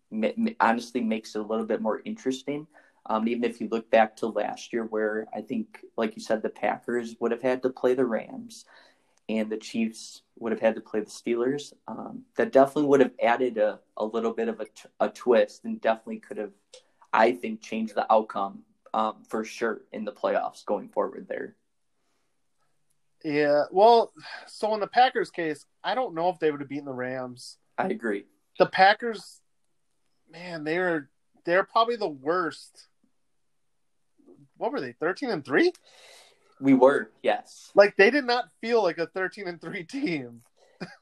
honestly 0.60 1.00
makes 1.00 1.34
it 1.34 1.40
a 1.40 1.44
little 1.44 1.66
bit 1.66 1.80
more 1.80 2.00
interesting. 2.04 2.66
Um, 3.06 3.28
even 3.28 3.44
if 3.44 3.60
you 3.60 3.68
look 3.70 3.90
back 3.90 4.16
to 4.16 4.28
last 4.28 4.72
year, 4.72 4.84
where 4.84 5.26
I 5.34 5.42
think, 5.42 5.80
like 5.96 6.16
you 6.16 6.22
said, 6.22 6.42
the 6.42 6.48
Packers 6.48 7.16
would 7.20 7.32
have 7.32 7.42
had 7.42 7.62
to 7.62 7.70
play 7.70 7.94
the 7.94 8.06
Rams 8.06 8.64
and 9.28 9.50
the 9.50 9.58
Chiefs 9.58 10.22
would 10.38 10.52
have 10.52 10.60
had 10.60 10.74
to 10.74 10.80
play 10.80 11.00
the 11.00 11.06
Steelers, 11.06 11.72
um, 11.86 12.22
that 12.36 12.52
definitely 12.52 12.88
would 12.88 13.00
have 13.00 13.12
added 13.22 13.58
a, 13.58 13.78
a 13.96 14.04
little 14.04 14.32
bit 14.32 14.48
of 14.48 14.60
a, 14.60 14.64
t- 14.64 14.88
a 15.00 15.08
twist 15.08 15.64
and 15.64 15.80
definitely 15.80 16.18
could 16.18 16.38
have 16.38 16.52
I 17.14 17.32
think, 17.32 17.62
change 17.62 17.94
the 17.94 18.12
outcome 18.12 18.64
um, 18.92 19.22
for 19.28 19.44
sure 19.44 19.82
in 19.92 20.04
the 20.04 20.12
playoffs 20.12 20.66
going 20.66 20.88
forward 20.88 21.26
there. 21.28 21.54
Yeah, 23.22 23.62
well, 23.70 24.12
so 24.46 24.74
in 24.74 24.80
the 24.80 24.88
Packers 24.88 25.30
case, 25.30 25.64
I 25.82 25.94
don't 25.94 26.14
know 26.14 26.28
if 26.28 26.40
they 26.40 26.50
would 26.50 26.60
have 26.60 26.68
beaten 26.68 26.84
the 26.84 26.92
Rams. 26.92 27.56
I 27.78 27.86
agree. 27.86 28.26
The 28.58 28.66
Packers, 28.66 29.40
man, 30.30 30.64
they're 30.64 31.08
they're 31.44 31.64
probably 31.64 31.96
the 31.96 32.08
worst. 32.08 32.88
What 34.56 34.72
were 34.72 34.80
they? 34.80 34.92
Thirteen 34.92 35.30
and 35.30 35.44
three. 35.44 35.72
We 36.60 36.74
were, 36.74 37.10
yes. 37.22 37.70
Like 37.74 37.96
they 37.96 38.10
did 38.10 38.24
not 38.24 38.50
feel 38.60 38.82
like 38.82 38.98
a 38.98 39.06
thirteen 39.06 39.48
and 39.48 39.60
three 39.60 39.84
team 39.84 40.42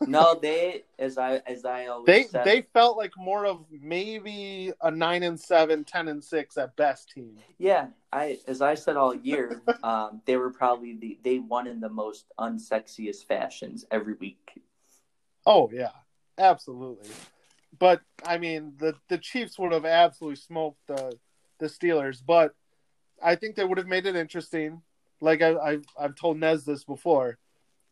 no, 0.06 0.38
they 0.40 0.84
as 0.98 1.18
I 1.18 1.40
as 1.46 1.64
I 1.64 1.86
always 1.86 2.06
they 2.06 2.22
said, 2.24 2.44
they 2.44 2.62
felt 2.72 2.96
like 2.96 3.12
more 3.16 3.46
of 3.46 3.64
maybe 3.70 4.72
a 4.82 4.90
nine 4.90 5.22
and 5.22 5.38
seven, 5.38 5.84
10 5.84 6.08
and 6.08 6.22
six 6.22 6.56
at 6.56 6.74
best 6.76 7.10
team. 7.10 7.36
Yeah, 7.58 7.88
I 8.12 8.38
as 8.46 8.60
I 8.62 8.74
said 8.74 8.96
all 8.96 9.14
year, 9.14 9.62
um, 9.82 10.20
they 10.24 10.36
were 10.36 10.50
probably 10.50 10.94
the 10.94 11.18
they 11.22 11.38
won 11.38 11.66
in 11.66 11.80
the 11.80 11.88
most 11.88 12.26
unsexiest 12.38 13.26
fashions 13.26 13.84
every 13.90 14.14
week. 14.14 14.60
Oh 15.46 15.70
yeah, 15.72 15.90
absolutely. 16.38 17.10
But 17.78 18.00
I 18.24 18.38
mean, 18.38 18.74
the 18.78 18.94
the 19.08 19.18
Chiefs 19.18 19.58
would 19.58 19.72
have 19.72 19.84
absolutely 19.84 20.36
smoked 20.36 20.86
the 20.86 21.18
the 21.58 21.66
Steelers, 21.66 22.22
but 22.24 22.54
I 23.22 23.36
think 23.36 23.56
they 23.56 23.64
would 23.64 23.78
have 23.78 23.86
made 23.86 24.06
it 24.06 24.16
interesting. 24.16 24.82
Like 25.20 25.42
I, 25.42 25.56
I've 25.56 25.84
I've 25.98 26.14
told 26.16 26.38
Nez 26.38 26.64
this 26.64 26.84
before. 26.84 27.38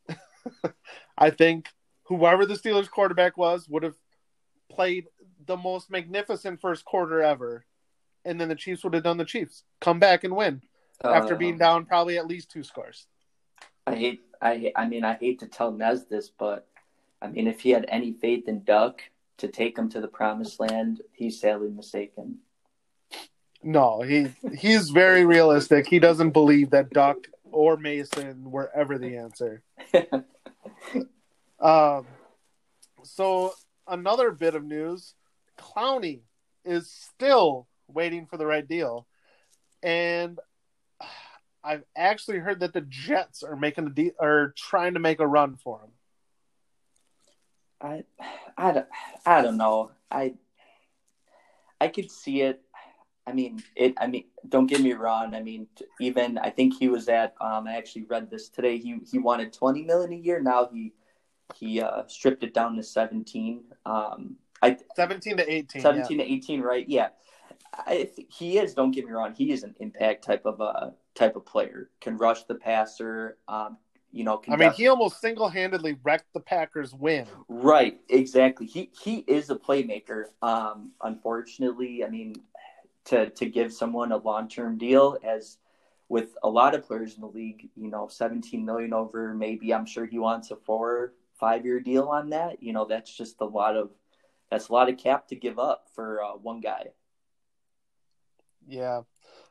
I 1.18 1.30
think 1.30 1.68
whoever 2.10 2.44
the 2.44 2.54
Steelers 2.54 2.90
quarterback 2.90 3.38
was 3.38 3.68
would 3.68 3.84
have 3.84 3.94
played 4.68 5.06
the 5.46 5.56
most 5.56 5.90
magnificent 5.90 6.60
first 6.60 6.84
quarter 6.84 7.22
ever, 7.22 7.64
and 8.24 8.38
then 8.38 8.48
the 8.48 8.56
Chiefs 8.56 8.82
would 8.84 8.94
have 8.94 9.04
done 9.04 9.16
the 9.16 9.24
Chiefs 9.24 9.62
come 9.80 10.00
back 10.00 10.24
and 10.24 10.36
win 10.36 10.60
uh, 11.02 11.10
after 11.10 11.36
being 11.36 11.56
down 11.56 11.86
probably 11.86 12.18
at 12.18 12.26
least 12.26 12.50
two 12.50 12.64
scores. 12.64 13.06
I 13.86 13.94
hate 13.94 14.20
I 14.42 14.72
I 14.76 14.86
mean 14.86 15.04
I 15.04 15.14
hate 15.14 15.38
to 15.38 15.46
tell 15.46 15.70
Nez 15.70 16.04
this, 16.06 16.28
but 16.28 16.66
I 17.22 17.28
mean 17.28 17.46
if 17.46 17.60
he 17.60 17.70
had 17.70 17.86
any 17.88 18.12
faith 18.12 18.48
in 18.48 18.64
Duck 18.64 19.02
to 19.38 19.46
take 19.46 19.78
him 19.78 19.88
to 19.90 20.00
the 20.00 20.08
promised 20.08 20.58
land, 20.58 21.00
he's 21.12 21.40
sadly 21.40 21.70
mistaken. 21.70 22.38
No, 23.62 24.02
he 24.02 24.28
he's 24.58 24.90
very 24.90 25.24
realistic. 25.24 25.86
He 25.86 26.00
doesn't 26.00 26.30
believe 26.30 26.70
that 26.70 26.90
Duck 26.90 27.18
or 27.52 27.76
Mason 27.76 28.50
were 28.50 28.70
ever 28.74 28.98
the 28.98 29.16
answer. 29.16 29.62
um, 31.60 32.06
so 33.02 33.52
another 33.86 34.30
bit 34.30 34.54
of 34.54 34.64
news: 34.64 35.14
Clowney 35.58 36.20
is 36.64 36.90
still 36.90 37.66
waiting 37.88 38.26
for 38.26 38.36
the 38.36 38.46
right 38.46 38.66
deal, 38.66 39.06
and 39.82 40.38
I've 41.62 41.84
actually 41.96 42.38
heard 42.38 42.60
that 42.60 42.72
the 42.72 42.80
Jets 42.80 43.42
are 43.42 43.56
making 43.56 43.94
a 43.96 44.22
are 44.22 44.54
trying 44.56 44.94
to 44.94 45.00
make 45.00 45.20
a 45.20 45.26
run 45.26 45.56
for 45.56 45.80
him. 45.80 45.90
I, 47.82 48.04
I, 48.56 48.72
don't, 48.72 48.86
I 49.24 49.42
don't 49.42 49.56
know. 49.56 49.90
I, 50.10 50.34
I 51.80 51.88
could 51.88 52.10
see 52.10 52.42
it. 52.42 52.62
I 53.26 53.32
mean, 53.32 53.62
it. 53.76 53.94
I 53.98 54.06
mean, 54.06 54.24
don't 54.48 54.66
get 54.66 54.80
me 54.80 54.92
wrong. 54.92 55.34
I 55.34 55.40
mean, 55.42 55.68
even 56.00 56.36
I 56.38 56.50
think 56.50 56.74
he 56.78 56.88
was 56.88 57.08
at. 57.08 57.34
Um, 57.40 57.66
I 57.68 57.76
actually 57.76 58.04
read 58.04 58.30
this 58.30 58.48
today. 58.48 58.78
He 58.78 58.98
he 59.08 59.18
wanted 59.18 59.52
twenty 59.52 59.84
million 59.84 60.12
a 60.12 60.16
year. 60.16 60.40
Now 60.40 60.68
he 60.72 60.92
he 61.54 61.80
uh, 61.80 62.02
stripped 62.06 62.44
it 62.44 62.54
down 62.54 62.76
to 62.76 62.82
seventeen. 62.82 63.64
Um, 63.86 64.36
I 64.62 64.76
seventeen 64.94 65.36
to 65.36 65.50
eighteen. 65.50 65.82
Seventeen 65.82 66.18
yeah. 66.18 66.24
to 66.24 66.32
eighteen, 66.32 66.60
right? 66.60 66.88
Yeah. 66.88 67.08
I, 67.72 68.10
he 68.28 68.58
is. 68.58 68.74
Don't 68.74 68.90
get 68.90 69.06
me 69.06 69.12
wrong. 69.12 69.34
He 69.34 69.52
is 69.52 69.62
an 69.62 69.74
impact 69.80 70.24
type 70.24 70.44
of 70.44 70.60
uh 70.60 70.90
type 71.14 71.36
of 71.36 71.46
player. 71.46 71.90
Can 72.00 72.16
rush 72.16 72.44
the 72.44 72.54
passer. 72.54 73.38
Um, 73.48 73.78
you 74.12 74.24
know, 74.24 74.42
I 74.48 74.56
mean, 74.56 74.72
he 74.72 74.88
almost 74.88 75.20
single 75.20 75.48
handedly 75.48 75.96
wrecked 76.02 76.32
the 76.34 76.40
Packers' 76.40 76.92
win. 76.92 77.26
Right. 77.48 78.00
Exactly. 78.08 78.66
He 78.66 78.90
he 79.00 79.18
is 79.28 79.50
a 79.50 79.56
playmaker. 79.56 80.24
Um, 80.42 80.90
unfortunately, 81.02 82.04
I 82.04 82.08
mean, 82.08 82.34
to 83.06 83.30
to 83.30 83.46
give 83.46 83.72
someone 83.72 84.10
a 84.10 84.16
long 84.16 84.48
term 84.48 84.78
deal 84.78 85.16
as 85.22 85.58
with 86.08 86.34
a 86.42 86.50
lot 86.50 86.74
of 86.74 86.84
players 86.84 87.14
in 87.14 87.20
the 87.20 87.28
league, 87.28 87.68
you 87.76 87.88
know, 87.88 88.08
17 88.08 88.64
million 88.64 88.92
over 88.92 89.32
maybe 89.32 89.72
I'm 89.72 89.86
sure 89.86 90.06
he 90.06 90.18
wants 90.18 90.50
a 90.50 90.56
four 90.56 91.14
five 91.40 91.64
year 91.64 91.80
deal 91.80 92.08
on 92.08 92.30
that. 92.30 92.62
You 92.62 92.72
know, 92.72 92.84
that's 92.84 93.12
just 93.12 93.40
a 93.40 93.46
lot 93.46 93.76
of 93.76 93.90
that's 94.50 94.68
a 94.68 94.72
lot 94.72 94.88
of 94.88 94.98
cap 94.98 95.28
to 95.28 95.36
give 95.36 95.58
up 95.58 95.86
for 95.94 96.22
uh, 96.22 96.32
one 96.34 96.60
guy. 96.60 96.88
Yeah, 98.68 99.02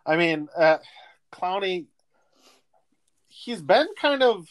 I 0.06 0.16
mean, 0.16 0.48
uh, 0.56 0.78
Clowney, 1.34 1.88
he's 3.28 3.62
been 3.62 3.88
kind 4.00 4.24
of 4.24 4.48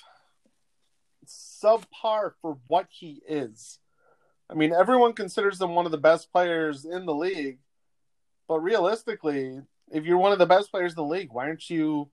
subpar 1.26 2.32
for 2.42 2.58
what 2.66 2.86
he 2.90 3.22
is. 3.26 3.78
I 4.50 4.54
mean, 4.54 4.72
everyone 4.72 5.12
considers 5.12 5.60
him 5.60 5.74
one 5.74 5.86
of 5.86 5.92
the 5.92 5.98
best 5.98 6.32
players 6.32 6.84
in 6.84 7.06
the 7.06 7.14
league, 7.14 7.58
but 8.48 8.60
realistically, 8.60 9.60
if 9.90 10.04
you're 10.04 10.18
one 10.18 10.32
of 10.32 10.38
the 10.38 10.46
best 10.46 10.70
players 10.70 10.92
in 10.92 10.96
the 10.96 11.04
league, 11.04 11.32
why 11.32 11.46
aren't 11.46 11.68
you? 11.70 12.08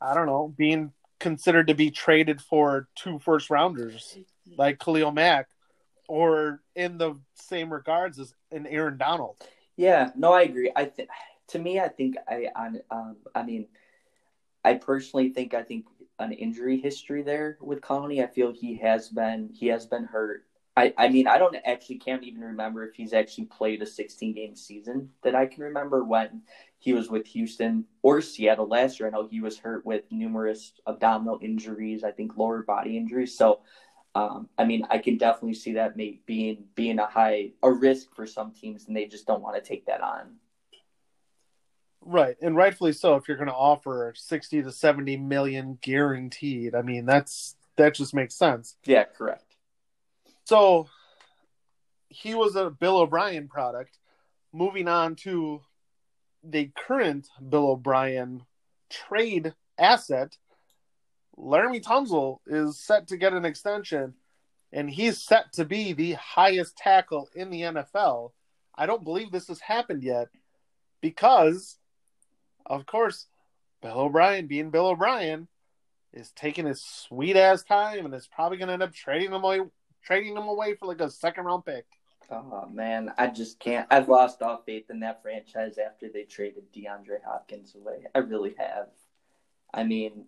I 0.00 0.14
don't 0.14 0.26
know, 0.26 0.52
being 0.56 0.92
considered 1.18 1.68
to 1.68 1.74
be 1.74 1.90
traded 1.90 2.40
for 2.40 2.88
two 2.94 3.18
first 3.18 3.50
rounders 3.50 4.18
like 4.56 4.78
Khalil 4.78 5.12
Mack, 5.12 5.48
or 6.08 6.62
in 6.74 6.98
the 6.98 7.18
same 7.34 7.72
regards 7.72 8.18
as 8.18 8.34
an 8.50 8.66
Aaron 8.66 8.98
Donald. 8.98 9.36
Yeah, 9.76 10.10
no, 10.16 10.32
I 10.32 10.42
agree. 10.42 10.70
I 10.74 10.84
think 10.84 11.08
to 11.48 11.58
me, 11.58 11.80
I 11.80 11.88
think 11.88 12.16
I, 12.28 12.48
um, 12.90 13.16
I 13.34 13.42
mean, 13.42 13.66
I 14.64 14.74
personally 14.74 15.30
think 15.30 15.54
I 15.54 15.62
think 15.62 15.86
an 16.18 16.32
injury 16.32 16.80
history 16.80 17.22
there 17.22 17.58
with 17.60 17.80
Clowney. 17.80 18.22
I 18.22 18.26
feel 18.26 18.52
he 18.52 18.76
has 18.76 19.08
been 19.08 19.50
he 19.52 19.66
has 19.68 19.86
been 19.86 20.04
hurt. 20.04 20.44
I, 20.76 20.92
I 20.98 21.08
mean 21.08 21.26
I 21.26 21.38
don't 21.38 21.56
actually 21.64 21.98
can't 21.98 22.22
even 22.24 22.42
remember 22.42 22.84
if 22.84 22.94
he's 22.94 23.12
actually 23.12 23.46
played 23.46 23.82
a 23.82 23.86
16 23.86 24.34
game 24.34 24.54
season 24.54 25.10
that 25.22 25.34
I 25.34 25.46
can 25.46 25.62
remember 25.64 26.04
when 26.04 26.42
he 26.78 26.92
was 26.92 27.08
with 27.08 27.26
Houston 27.28 27.86
or 28.02 28.20
Seattle 28.20 28.68
last 28.68 29.00
year. 29.00 29.08
I 29.08 29.12
know 29.12 29.26
he 29.26 29.40
was 29.40 29.58
hurt 29.58 29.86
with 29.86 30.04
numerous 30.10 30.72
abdominal 30.86 31.38
injuries, 31.42 32.04
I 32.04 32.10
think 32.10 32.36
lower 32.36 32.62
body 32.62 32.96
injuries. 32.96 33.36
So 33.36 33.60
um, 34.16 34.48
I 34.56 34.64
mean, 34.64 34.86
I 34.88 34.96
can 34.96 35.18
definitely 35.18 35.54
see 35.54 35.74
that 35.74 35.94
may, 35.94 36.20
being 36.24 36.64
being 36.74 36.98
a 36.98 37.06
high 37.06 37.50
a 37.62 37.70
risk 37.70 38.14
for 38.14 38.26
some 38.26 38.52
teams, 38.52 38.86
and 38.86 38.96
they 38.96 39.04
just 39.04 39.26
don't 39.26 39.42
want 39.42 39.62
to 39.62 39.68
take 39.68 39.84
that 39.86 40.00
on. 40.00 40.36
Right, 42.00 42.36
and 42.40 42.56
rightfully 42.56 42.92
so. 42.92 43.16
If 43.16 43.28
you're 43.28 43.36
going 43.36 43.50
to 43.50 43.54
offer 43.54 44.14
sixty 44.16 44.62
to 44.62 44.72
seventy 44.72 45.18
million 45.18 45.78
guaranteed, 45.82 46.74
I 46.74 46.80
mean 46.80 47.04
that's 47.04 47.56
that 47.76 47.94
just 47.94 48.14
makes 48.14 48.34
sense. 48.34 48.76
Yeah, 48.86 49.04
correct. 49.04 49.45
So 50.46 50.86
he 52.08 52.36
was 52.36 52.54
a 52.54 52.70
Bill 52.70 52.98
O'Brien 52.98 53.48
product. 53.48 53.98
Moving 54.52 54.86
on 54.86 55.16
to 55.16 55.60
the 56.44 56.70
current 56.76 57.28
Bill 57.48 57.70
O'Brien 57.70 58.42
trade 58.88 59.54
asset, 59.76 60.36
Laremy 61.36 61.82
Tunsil 61.82 62.38
is 62.46 62.78
set 62.78 63.08
to 63.08 63.16
get 63.16 63.32
an 63.32 63.44
extension, 63.44 64.14
and 64.72 64.88
he's 64.88 65.20
set 65.20 65.52
to 65.54 65.64
be 65.64 65.92
the 65.92 66.12
highest 66.12 66.76
tackle 66.76 67.28
in 67.34 67.50
the 67.50 67.62
NFL. 67.62 68.30
I 68.72 68.86
don't 68.86 69.04
believe 69.04 69.32
this 69.32 69.48
has 69.48 69.60
happened 69.60 70.04
yet 70.04 70.28
because, 71.00 71.76
of 72.64 72.86
course, 72.86 73.26
Bill 73.82 73.98
O'Brien, 73.98 74.46
being 74.46 74.70
Bill 74.70 74.86
O'Brien, 74.86 75.48
is 76.12 76.30
taking 76.30 76.66
his 76.66 76.82
sweet 76.82 77.36
ass 77.36 77.64
time 77.64 78.04
and 78.04 78.14
is 78.14 78.28
probably 78.28 78.58
going 78.58 78.68
to 78.68 78.74
end 78.74 78.82
up 78.84 78.94
trading 78.94 79.32
him 79.32 79.44
trading 80.06 80.36
him 80.36 80.48
away 80.48 80.74
for 80.74 80.86
like 80.86 81.00
a 81.00 81.10
second 81.10 81.44
round 81.44 81.64
pick. 81.64 81.84
Oh 82.30 82.68
man, 82.72 83.12
I 83.18 83.28
just 83.28 83.58
can't. 83.60 83.86
I've 83.90 84.08
lost 84.08 84.42
all 84.42 84.62
faith 84.64 84.90
in 84.90 85.00
that 85.00 85.22
franchise 85.22 85.78
after 85.78 86.08
they 86.08 86.22
traded 86.22 86.72
DeAndre 86.72 87.22
Hopkins 87.24 87.74
away. 87.74 88.06
I 88.14 88.18
really 88.18 88.54
have. 88.58 88.88
I 89.72 89.84
mean, 89.84 90.24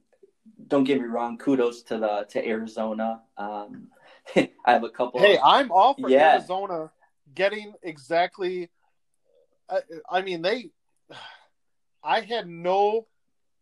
don't 0.67 0.85
get 0.85 1.01
me 1.01 1.07
wrong. 1.07 1.39
Kudos 1.39 1.83
to 1.85 1.99
the 1.99 2.27
to 2.31 2.47
Arizona. 2.47 3.23
Um, 3.37 3.89
I 4.37 4.51
have 4.67 4.85
a 4.85 4.91
couple. 4.91 5.21
Hey, 5.21 5.37
of, 5.37 5.43
I'm 5.45 5.73
all 5.73 5.95
for 5.95 6.09
yeah. 6.09 6.35
Arizona 6.35 6.91
getting 7.35 7.75
exactly. 7.83 8.71
I, 9.69 9.81
I 10.09 10.23
mean, 10.23 10.43
they. 10.43 10.71
I 12.03 12.21
had 12.21 12.47
no. 12.47 13.07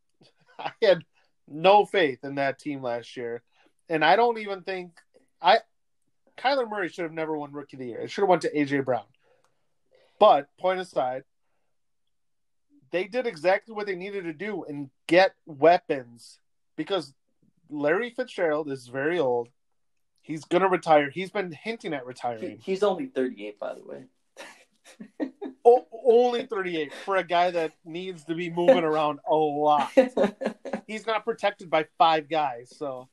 I 0.59 0.73
had 0.83 1.05
no 1.49 1.87
faith 1.87 2.19
in 2.23 2.35
that 2.35 2.59
team 2.59 2.83
last 2.83 3.17
year, 3.17 3.43
and 3.89 4.05
I 4.05 4.17
don't 4.17 4.39
even 4.39 4.63
think 4.63 4.93
I. 5.41 5.61
Kyler 6.37 6.69
Murray 6.69 6.89
should 6.89 7.05
have 7.05 7.13
never 7.13 7.37
won 7.37 7.53
Rookie 7.53 7.77
of 7.77 7.81
the 7.81 7.87
Year. 7.87 8.01
It 8.01 8.11
should 8.11 8.23
have 8.23 8.29
went 8.29 8.43
to 8.43 8.53
AJ 8.55 8.85
Brown. 8.85 9.05
But 10.19 10.49
point 10.59 10.81
aside, 10.81 11.25
they 12.91 13.05
did 13.05 13.27
exactly 13.27 13.75
what 13.75 13.87
they 13.87 13.97
needed 13.97 14.25
to 14.25 14.33
do 14.33 14.65
and 14.65 14.91
get 15.07 15.35
weapons 15.45 16.39
because 16.77 17.13
Larry 17.69 18.11
Fitzgerald 18.11 18.71
is 18.71 18.87
very 18.87 19.19
old. 19.19 19.49
He's 20.23 20.45
gonna 20.45 20.69
retire. 20.69 21.11
He's 21.11 21.31
been 21.31 21.53
hinting 21.53 21.95
at 21.95 22.07
retiring. 22.07 22.59
He's 22.63 22.83
only 22.83 23.07
38, 23.07 23.59
by 23.59 23.75
the 23.75 23.85
way. 23.85 24.05
o- 25.65 25.87
only 26.05 26.47
38 26.47 26.93
for 27.05 27.17
a 27.17 27.25
guy 27.25 27.51
that 27.51 27.73
needs 27.85 28.25
to 28.25 28.35
be 28.35 28.51
moving 28.51 28.85
around 28.85 29.21
a 29.29 29.35
lot. 29.35 29.91
He's 30.87 31.07
not 31.07 31.25
protected 31.25 31.71
by 31.71 31.87
five 31.99 32.29
guys, 32.29 32.73
so. 32.77 33.09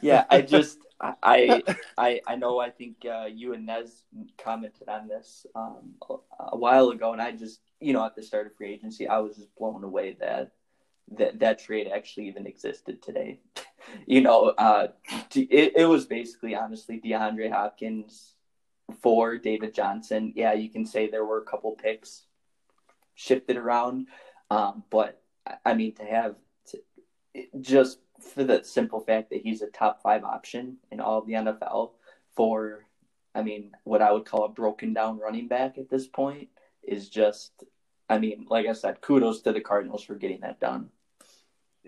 yeah, 0.00 0.24
I 0.30 0.42
just 0.42 0.78
I 1.00 1.62
I 1.98 2.20
I 2.26 2.36
know 2.36 2.58
I 2.58 2.70
think 2.70 2.96
uh, 3.04 3.26
you 3.26 3.54
and 3.54 3.66
Nez 3.66 4.04
commented 4.36 4.88
on 4.88 5.08
this 5.08 5.46
um, 5.54 5.94
a 6.38 6.56
while 6.56 6.90
ago, 6.90 7.12
and 7.12 7.22
I 7.22 7.32
just 7.32 7.60
you 7.80 7.92
know 7.92 8.04
at 8.04 8.16
the 8.16 8.22
start 8.22 8.46
of 8.46 8.56
free 8.56 8.72
agency, 8.72 9.06
I 9.06 9.18
was 9.18 9.36
just 9.36 9.54
blown 9.56 9.84
away 9.84 10.16
that 10.20 10.52
that 11.16 11.38
that 11.40 11.58
trade 11.58 11.88
actually 11.92 12.28
even 12.28 12.46
existed 12.46 13.02
today. 13.02 13.40
you 14.06 14.20
know, 14.20 14.54
uh, 14.58 14.88
it, 15.34 15.72
it 15.76 15.88
was 15.88 16.06
basically 16.06 16.54
honestly 16.54 17.00
DeAndre 17.00 17.50
Hopkins 17.50 18.34
for 19.00 19.38
David 19.38 19.74
Johnson. 19.74 20.32
Yeah, 20.34 20.54
you 20.54 20.68
can 20.68 20.84
say 20.84 21.08
there 21.08 21.24
were 21.24 21.38
a 21.38 21.44
couple 21.44 21.72
picks 21.72 22.24
shifted 23.14 23.56
around, 23.56 24.06
um, 24.50 24.84
but 24.90 25.22
I 25.64 25.74
mean 25.74 25.94
to 25.94 26.04
have 26.04 26.36
to, 26.66 26.80
just 27.60 27.98
for 28.20 28.44
the 28.44 28.62
simple 28.62 29.00
fact 29.00 29.30
that 29.30 29.42
he's 29.42 29.62
a 29.62 29.68
top 29.68 30.02
five 30.02 30.24
option 30.24 30.76
in 30.90 31.00
all 31.00 31.18
of 31.18 31.26
the 31.26 31.34
NFL 31.34 31.92
for, 32.34 32.84
I 33.34 33.42
mean, 33.42 33.72
what 33.84 34.02
I 34.02 34.12
would 34.12 34.24
call 34.24 34.44
a 34.44 34.48
broken 34.48 34.92
down 34.92 35.18
running 35.18 35.48
back 35.48 35.78
at 35.78 35.90
this 35.90 36.06
point 36.06 36.48
is 36.82 37.08
just, 37.08 37.52
I 38.08 38.18
mean, 38.18 38.46
like 38.48 38.66
I 38.66 38.72
said, 38.72 39.00
kudos 39.00 39.42
to 39.42 39.52
the 39.52 39.60
Cardinals 39.60 40.02
for 40.02 40.14
getting 40.14 40.40
that 40.40 40.60
done 40.60 40.90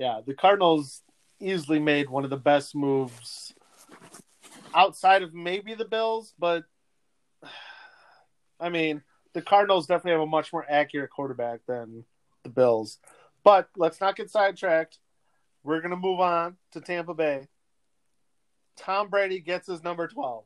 yeah, 0.00 0.20
the 0.26 0.34
Cardinals 0.34 1.02
easily 1.40 1.78
made 1.78 2.08
one 2.08 2.24
of 2.24 2.30
the 2.30 2.36
best 2.38 2.74
moves 2.74 3.52
outside 4.74 5.22
of 5.22 5.34
maybe 5.34 5.74
the 5.74 5.84
Bills, 5.84 6.32
but 6.38 6.64
I 8.60 8.70
mean, 8.70 9.02
the 9.34 9.42
Cardinals 9.42 9.86
definitely 9.86 10.12
have 10.12 10.20
a 10.22 10.26
much 10.26 10.52
more 10.54 10.66
accurate 10.68 11.10
quarterback 11.10 11.60
than 11.66 12.04
the 12.42 12.48
Bills. 12.48 12.98
But 13.44 13.68
let's 13.76 14.00
not 14.00 14.16
get 14.16 14.30
sidetracked. 14.30 14.98
We're 15.62 15.80
going 15.80 15.90
to 15.90 15.96
move 15.96 16.20
on 16.20 16.56
to 16.72 16.80
Tampa 16.80 17.14
Bay. 17.14 17.48
Tom 18.76 19.08
Brady 19.08 19.40
gets 19.40 19.66
his 19.66 19.82
number 19.82 20.08
12. 20.08 20.44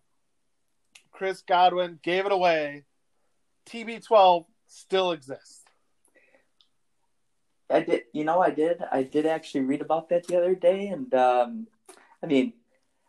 Chris 1.12 1.42
Godwin 1.42 2.00
gave 2.02 2.26
it 2.26 2.32
away. 2.32 2.84
TB12 3.66 4.46
still 4.66 5.12
exists. 5.12 5.62
I 7.70 7.80
did. 7.80 8.02
You 8.12 8.24
know, 8.24 8.40
I 8.40 8.50
did. 8.50 8.82
I 8.92 9.02
did 9.04 9.26
actually 9.26 9.62
read 9.62 9.80
about 9.80 10.08
that 10.10 10.26
the 10.26 10.36
other 10.36 10.54
day, 10.54 10.88
and 10.88 11.12
um, 11.14 11.66
I 12.22 12.26
mean, 12.26 12.52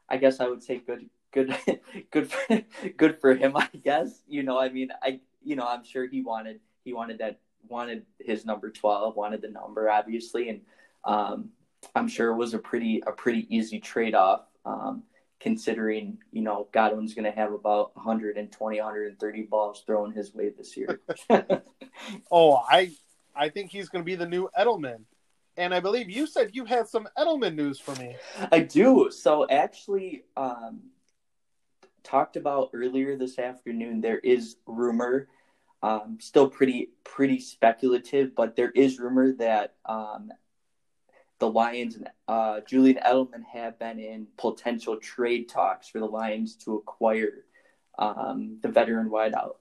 I 0.08 0.18
guess 0.18 0.40
I 0.40 0.48
would 0.48 0.64
say 0.64 0.78
good, 0.78 1.10
good, 1.34 1.56
good, 2.12 2.32
for, 2.32 2.62
good 2.98 3.20
for 3.20 3.36
him. 3.36 3.58
I 3.58 3.68
guess. 3.84 4.22
You 4.28 4.44
know, 4.44 4.58
I 4.58 4.70
mean, 4.70 4.90
I, 5.04 5.20
you 5.44 5.56
know, 5.56 5.68
I'm 5.68 5.84
sure 5.84 6.08
he 6.08 6.22
wanted, 6.22 6.62
he 6.84 6.94
wanted 6.94 7.18
that, 7.18 7.40
wanted 7.68 8.06
his 8.20 8.46
number 8.46 8.72
twelve, 8.72 9.16
wanted 9.16 9.42
the 9.42 9.50
number, 9.50 9.90
obviously, 9.90 10.50
and 10.50 10.62
um, 11.04 11.50
I'm 11.96 12.08
sure 12.08 12.32
it 12.32 12.36
was 12.36 12.54
a 12.54 12.60
pretty, 12.60 13.04
a 13.06 13.12
pretty 13.12 13.48
easy 13.56 13.80
trade 13.80 14.16
off. 14.16 14.46
Um, 14.66 15.04
considering 15.40 16.18
you 16.32 16.42
know 16.42 16.68
Godwin's 16.72 17.14
going 17.14 17.26
to 17.26 17.32
have 17.32 17.54
about 17.54 17.96
120 17.96 18.80
130 18.80 19.42
balls 19.44 19.84
thrown 19.86 20.12
his 20.12 20.34
way 20.34 20.50
this 20.50 20.76
year. 20.76 21.02
oh, 22.32 22.64
I 22.68 22.92
I 23.36 23.50
think 23.50 23.72
he's 23.72 23.90
going 23.90 24.04
to 24.04 24.06
be 24.06 24.16
the 24.16 24.26
new 24.26 24.50
Edelman. 24.58 25.04
And 25.58 25.74
I 25.74 25.80
believe 25.80 26.10
you 26.10 26.28
said 26.28 26.52
you 26.54 26.66
had 26.66 26.88
some 26.88 27.08
Edelman 27.18 27.56
news 27.56 27.80
for 27.80 27.96
me. 27.96 28.16
I 28.52 28.60
do. 28.60 29.10
So 29.12 29.48
actually, 29.50 30.24
um, 30.36 30.82
talked 32.04 32.36
about 32.36 32.72
earlier 32.74 33.16
this 33.16 33.40
afternoon, 33.40 34.02
there 34.02 34.20
is 34.20 34.58
rumor, 34.66 35.28
um, 35.82 36.18
still 36.20 36.50
pretty 36.50 36.90
pretty 37.04 37.40
speculative, 37.40 38.36
but 38.36 38.56
there 38.56 38.72
is 38.72 39.00
rumor 39.00 39.34
that 39.34 39.76
um, 39.86 40.32
the 41.46 41.52
Lions 41.52 41.96
and 41.96 42.10
uh, 42.28 42.62
Julian 42.62 42.98
Edelman 43.06 43.44
have 43.54 43.78
been 43.78 44.00
in 44.00 44.26
potential 44.36 44.98
trade 44.98 45.48
talks 45.48 45.88
for 45.88 46.00
the 46.00 46.08
Lions 46.08 46.56
to 46.56 46.74
acquire 46.76 47.46
um, 48.00 48.58
the 48.64 48.68
veteran 48.68 49.12
wideout. 49.12 49.58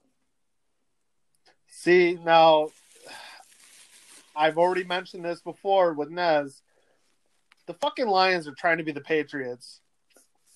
See 1.67 2.19
now, 2.25 2.71
I've 4.35 4.57
already 4.57 4.85
mentioned 4.85 5.27
this 5.27 5.43
before 5.43 5.93
with 5.93 6.09
Nez. 6.09 6.63
The 7.67 7.75
fucking 7.75 8.07
Lions 8.09 8.49
are 8.49 8.55
trying 8.55 8.79
to 8.79 8.85
be 8.85 8.93
the 8.93 9.03
Patriots. 9.03 9.83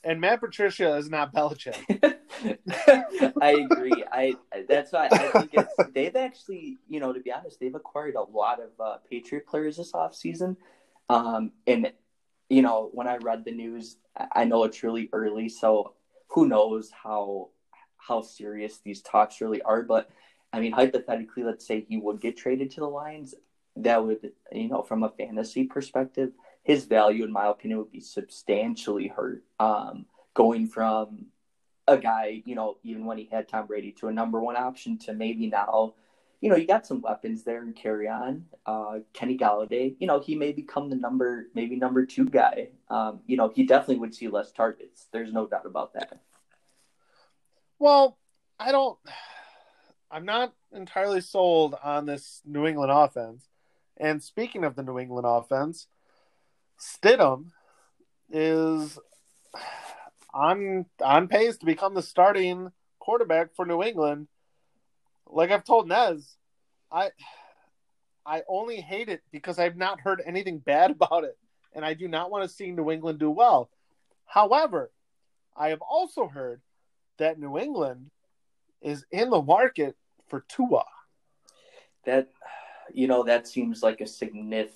and 0.02 0.20
Matt 0.20 0.40
Patricia 0.40 0.96
is 0.96 1.10
not 1.10 1.34
Belichick. 1.34 1.76
I 3.42 3.50
agree. 3.50 4.04
I 4.10 4.34
that's 4.66 4.92
why 4.92 5.08
I 5.10 5.18
think 5.18 5.50
it's 5.52 5.74
they've 5.92 6.16
actually, 6.16 6.78
you 6.88 7.00
know, 7.00 7.12
to 7.12 7.20
be 7.20 7.32
honest, 7.32 7.60
they've 7.60 7.74
acquired 7.74 8.14
a 8.14 8.22
lot 8.22 8.60
of 8.60 8.70
uh, 8.80 8.96
Patriot 9.10 9.46
players 9.46 9.76
this 9.76 9.92
offseason. 9.92 10.56
Um, 11.08 11.52
and 11.66 11.92
you 12.48 12.62
know, 12.62 12.90
when 12.92 13.06
I 13.06 13.16
read 13.16 13.44
the 13.44 13.52
news, 13.52 13.96
I 14.32 14.44
know 14.44 14.64
it's 14.64 14.82
really 14.82 15.08
early, 15.12 15.48
so 15.48 15.94
who 16.28 16.46
knows 16.48 16.90
how 16.90 17.50
how 17.96 18.22
serious 18.22 18.78
these 18.78 19.02
talks 19.02 19.40
really 19.40 19.62
are. 19.62 19.82
But 19.82 20.10
I 20.52 20.60
mean, 20.60 20.72
hypothetically, 20.72 21.42
let's 21.42 21.66
say 21.66 21.84
he 21.88 21.98
would 21.98 22.20
get 22.20 22.36
traded 22.36 22.70
to 22.72 22.80
the 22.80 22.86
Lions, 22.86 23.34
that 23.76 24.04
would, 24.04 24.32
you 24.52 24.68
know, 24.68 24.82
from 24.82 25.02
a 25.02 25.10
fantasy 25.10 25.64
perspective, 25.64 26.32
his 26.62 26.84
value, 26.84 27.24
in 27.24 27.32
my 27.32 27.46
opinion, 27.46 27.78
would 27.78 27.92
be 27.92 28.00
substantially 28.00 29.08
hurt. 29.08 29.44
Um, 29.60 30.06
going 30.34 30.66
from 30.68 31.26
a 31.86 31.96
guy, 31.98 32.42
you 32.44 32.54
know, 32.54 32.78
even 32.82 33.04
when 33.04 33.18
he 33.18 33.28
had 33.30 33.48
Tom 33.48 33.66
Brady 33.66 33.92
to 33.92 34.08
a 34.08 34.12
number 34.12 34.40
one 34.40 34.56
option 34.56 34.98
to 34.98 35.12
maybe 35.12 35.46
now, 35.46 35.94
you 36.40 36.48
know, 36.48 36.56
you 36.56 36.66
got 36.66 36.86
some 36.86 37.00
weapons 37.00 37.42
there 37.42 37.62
and 37.62 37.74
Kerryon. 37.74 38.42
Uh, 38.64 39.00
Kenny 39.12 39.36
Golladay, 39.36 39.96
you 39.98 40.06
know, 40.06 40.20
he 40.20 40.36
may 40.36 40.52
become 40.52 40.88
the 40.88 40.96
number, 40.96 41.48
maybe 41.54 41.76
number 41.76 42.06
two 42.06 42.26
guy. 42.26 42.68
Um, 42.88 43.20
you 43.26 43.36
know, 43.36 43.48
he 43.54 43.64
definitely 43.64 43.96
would 43.96 44.14
see 44.14 44.28
less 44.28 44.52
targets. 44.52 45.08
There's 45.12 45.32
no 45.32 45.46
doubt 45.46 45.66
about 45.66 45.94
that. 45.94 46.20
Well, 47.78 48.18
I 48.58 48.72
don't. 48.72 48.98
I'm 50.10 50.24
not 50.24 50.54
entirely 50.72 51.20
sold 51.20 51.74
on 51.82 52.06
this 52.06 52.40
New 52.44 52.66
England 52.66 52.90
offense. 52.90 53.46
And 53.96 54.22
speaking 54.22 54.64
of 54.64 54.74
the 54.74 54.82
New 54.82 54.98
England 54.98 55.26
offense, 55.28 55.86
Stidham 56.80 57.50
is 58.30 58.98
on 60.32 60.86
on 61.02 61.28
pace 61.28 61.56
to 61.58 61.66
become 61.66 61.94
the 61.94 62.02
starting 62.02 62.70
quarterback 63.00 63.54
for 63.54 63.66
New 63.66 63.82
England. 63.82 64.28
Like 65.30 65.50
I've 65.50 65.64
told 65.64 65.88
Nez, 65.88 66.36
I 66.90 67.10
I 68.24 68.42
only 68.48 68.80
hate 68.80 69.08
it 69.08 69.22
because 69.30 69.58
I've 69.58 69.76
not 69.76 70.00
heard 70.00 70.22
anything 70.24 70.58
bad 70.58 70.90
about 71.00 71.24
it, 71.24 71.36
and 71.74 71.84
I 71.84 71.94
do 71.94 72.08
not 72.08 72.30
want 72.30 72.48
to 72.48 72.54
see 72.54 72.70
New 72.70 72.90
England 72.90 73.18
do 73.18 73.30
well. 73.30 73.70
However, 74.26 74.90
I 75.56 75.68
have 75.68 75.82
also 75.82 76.28
heard 76.28 76.60
that 77.18 77.38
New 77.38 77.58
England 77.58 78.10
is 78.80 79.04
in 79.10 79.30
the 79.30 79.42
market 79.42 79.96
for 80.28 80.44
Tua. 80.48 80.84
That 82.04 82.28
you 82.92 83.06
know 83.06 83.22
that 83.24 83.48
seems 83.48 83.82
like 83.82 84.00
a 84.00 84.06
significant. 84.06 84.72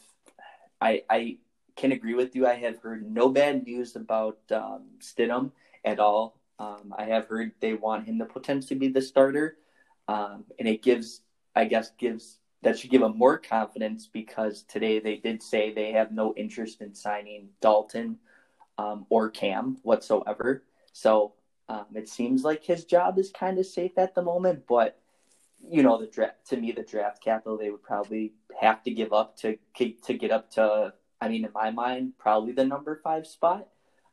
I 0.81 1.05
I 1.09 1.39
can 1.77 1.93
agree 1.93 2.15
with 2.15 2.35
you. 2.35 2.47
I 2.47 2.55
have 2.55 2.79
heard 2.79 3.11
no 3.11 3.29
bad 3.29 3.65
news 3.65 3.97
about 3.97 4.39
um, 4.51 4.85
Stidham 5.01 5.53
at 5.85 5.99
all. 5.99 6.37
Um, 6.59 6.95
I 6.97 7.05
have 7.05 7.27
heard 7.27 7.53
they 7.61 7.75
want 7.75 8.07
him 8.07 8.19
to 8.19 8.25
potentially 8.25 8.79
be 8.79 8.89
the 8.89 9.01
starter, 9.01 9.57
um, 10.13 10.45
and 10.59 10.69
it 10.69 10.83
gives, 10.83 11.23
I 11.57 11.65
guess, 11.65 11.91
gives 11.99 12.39
that 12.63 12.79
should 12.79 12.91
give 12.91 13.01
him 13.01 13.17
more 13.17 13.39
confidence 13.39 14.09
because 14.13 14.63
today 14.65 15.01
they 15.01 15.17
did 15.17 15.43
say 15.43 15.73
they 15.73 15.93
have 15.93 16.13
no 16.13 16.35
interest 16.37 16.83
in 16.83 16.95
signing 16.95 17.49
Dalton 17.63 18.19
um, 18.77 19.07
or 19.09 19.31
Cam 19.31 19.79
whatsoever. 19.83 20.65
So 20.93 21.33
um, 21.69 21.87
it 21.95 22.11
seems 22.11 22.45
like 22.45 22.63
his 22.63 22.85
job 22.85 23.19
is 23.19 23.31
kind 23.31 23.59
of 23.59 23.65
safe 23.65 23.97
at 23.97 24.15
the 24.15 24.23
moment, 24.23 24.65
but 24.69 24.99
you 25.67 25.83
know 25.83 25.99
the 25.99 26.09
draft 26.09 26.45
to 26.49 26.57
me 26.57 26.73
the 26.73 26.83
draft 26.83 27.23
capital 27.23 27.57
they 27.57 27.71
would 27.71 27.85
probably 27.85 28.33
have 28.61 28.83
to 28.83 28.91
give 28.91 29.13
up 29.13 29.37
to 29.37 29.57
to 29.77 30.13
get 30.13 30.33
up 30.33 30.51
to 30.51 30.93
I 31.21 31.29
mean 31.29 31.45
in 31.45 31.53
my 31.53 31.71
mind 31.71 32.15
probably 32.19 32.53
the 32.53 32.65
number 32.65 33.01
five 33.03 33.29
spot 33.29 33.69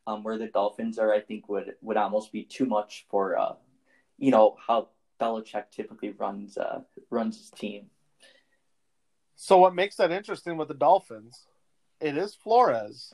um, 0.06 0.22
where 0.22 0.38
the 0.38 0.46
Dolphins 0.46 1.00
are 1.00 1.12
I 1.12 1.20
think 1.22 1.50
would 1.50 1.74
would 1.82 1.98
almost 1.98 2.32
be 2.32 2.44
too 2.44 2.68
much 2.68 3.08
for 3.10 3.36
uh, 3.38 3.54
you 4.20 4.30
know 4.30 4.56
how 4.66 4.90
Belichick 5.20 5.66
typically 5.72 6.12
runs 6.12 6.58
uh, 6.58 6.82
runs 7.10 7.38
his 7.38 7.52
team. 7.52 7.88
So 9.36 9.58
what 9.58 9.76
makes 9.76 9.96
that 9.98 10.12
interesting 10.12 10.58
with 10.58 10.68
the 10.68 10.74
Dolphins? 10.74 11.46
It 12.02 12.18
is 12.18 12.36
Flores, 12.36 13.14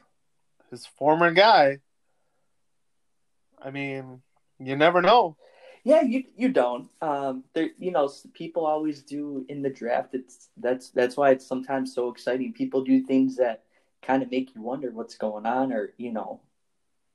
his 0.72 0.86
former 0.86 1.32
guy. 1.32 1.80
I 3.62 3.72
mean, 3.72 4.22
you 4.60 4.76
never 4.76 5.02
know. 5.02 5.38
Yeah, 5.84 6.02
you 6.02 6.24
you 6.36 6.50
don't. 6.50 6.90
Um, 7.02 7.44
there, 7.54 7.70
you 7.78 7.92
know, 7.92 8.12
people 8.34 8.66
always 8.66 9.04
do 9.04 9.46
in 9.50 9.62
the 9.62 9.70
draft. 9.70 10.16
It's 10.16 10.50
that's 10.58 10.90
that's 10.90 11.16
why 11.16 11.30
it's 11.30 11.46
sometimes 11.46 11.94
so 11.94 12.10
exciting. 12.10 12.54
People 12.54 12.84
do 12.84 13.04
things 13.04 13.38
that 13.38 13.64
kind 14.02 14.24
of 14.24 14.32
make 14.32 14.56
you 14.56 14.62
wonder 14.62 14.90
what's 14.92 15.16
going 15.16 15.46
on, 15.46 15.72
or 15.72 15.94
you 15.98 16.12
know, 16.12 16.42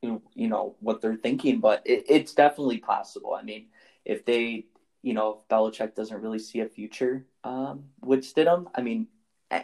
you, 0.02 0.22
you 0.34 0.48
know 0.48 0.76
what 0.78 1.00
they're 1.00 1.16
thinking. 1.16 1.58
But 1.58 1.82
it, 1.84 2.04
it's 2.08 2.32
definitely 2.32 2.78
possible. 2.78 3.34
I 3.34 3.42
mean, 3.42 3.66
if 4.04 4.24
they, 4.24 4.66
you 5.02 5.14
know, 5.14 5.38
if 5.40 5.48
Belichick 5.48 5.94
doesn't 5.94 6.20
really 6.20 6.38
see 6.38 6.60
a 6.60 6.68
future 6.68 7.26
um, 7.44 7.84
with 8.02 8.20
Stidham, 8.20 8.66
I 8.74 8.82
mean, 8.82 9.08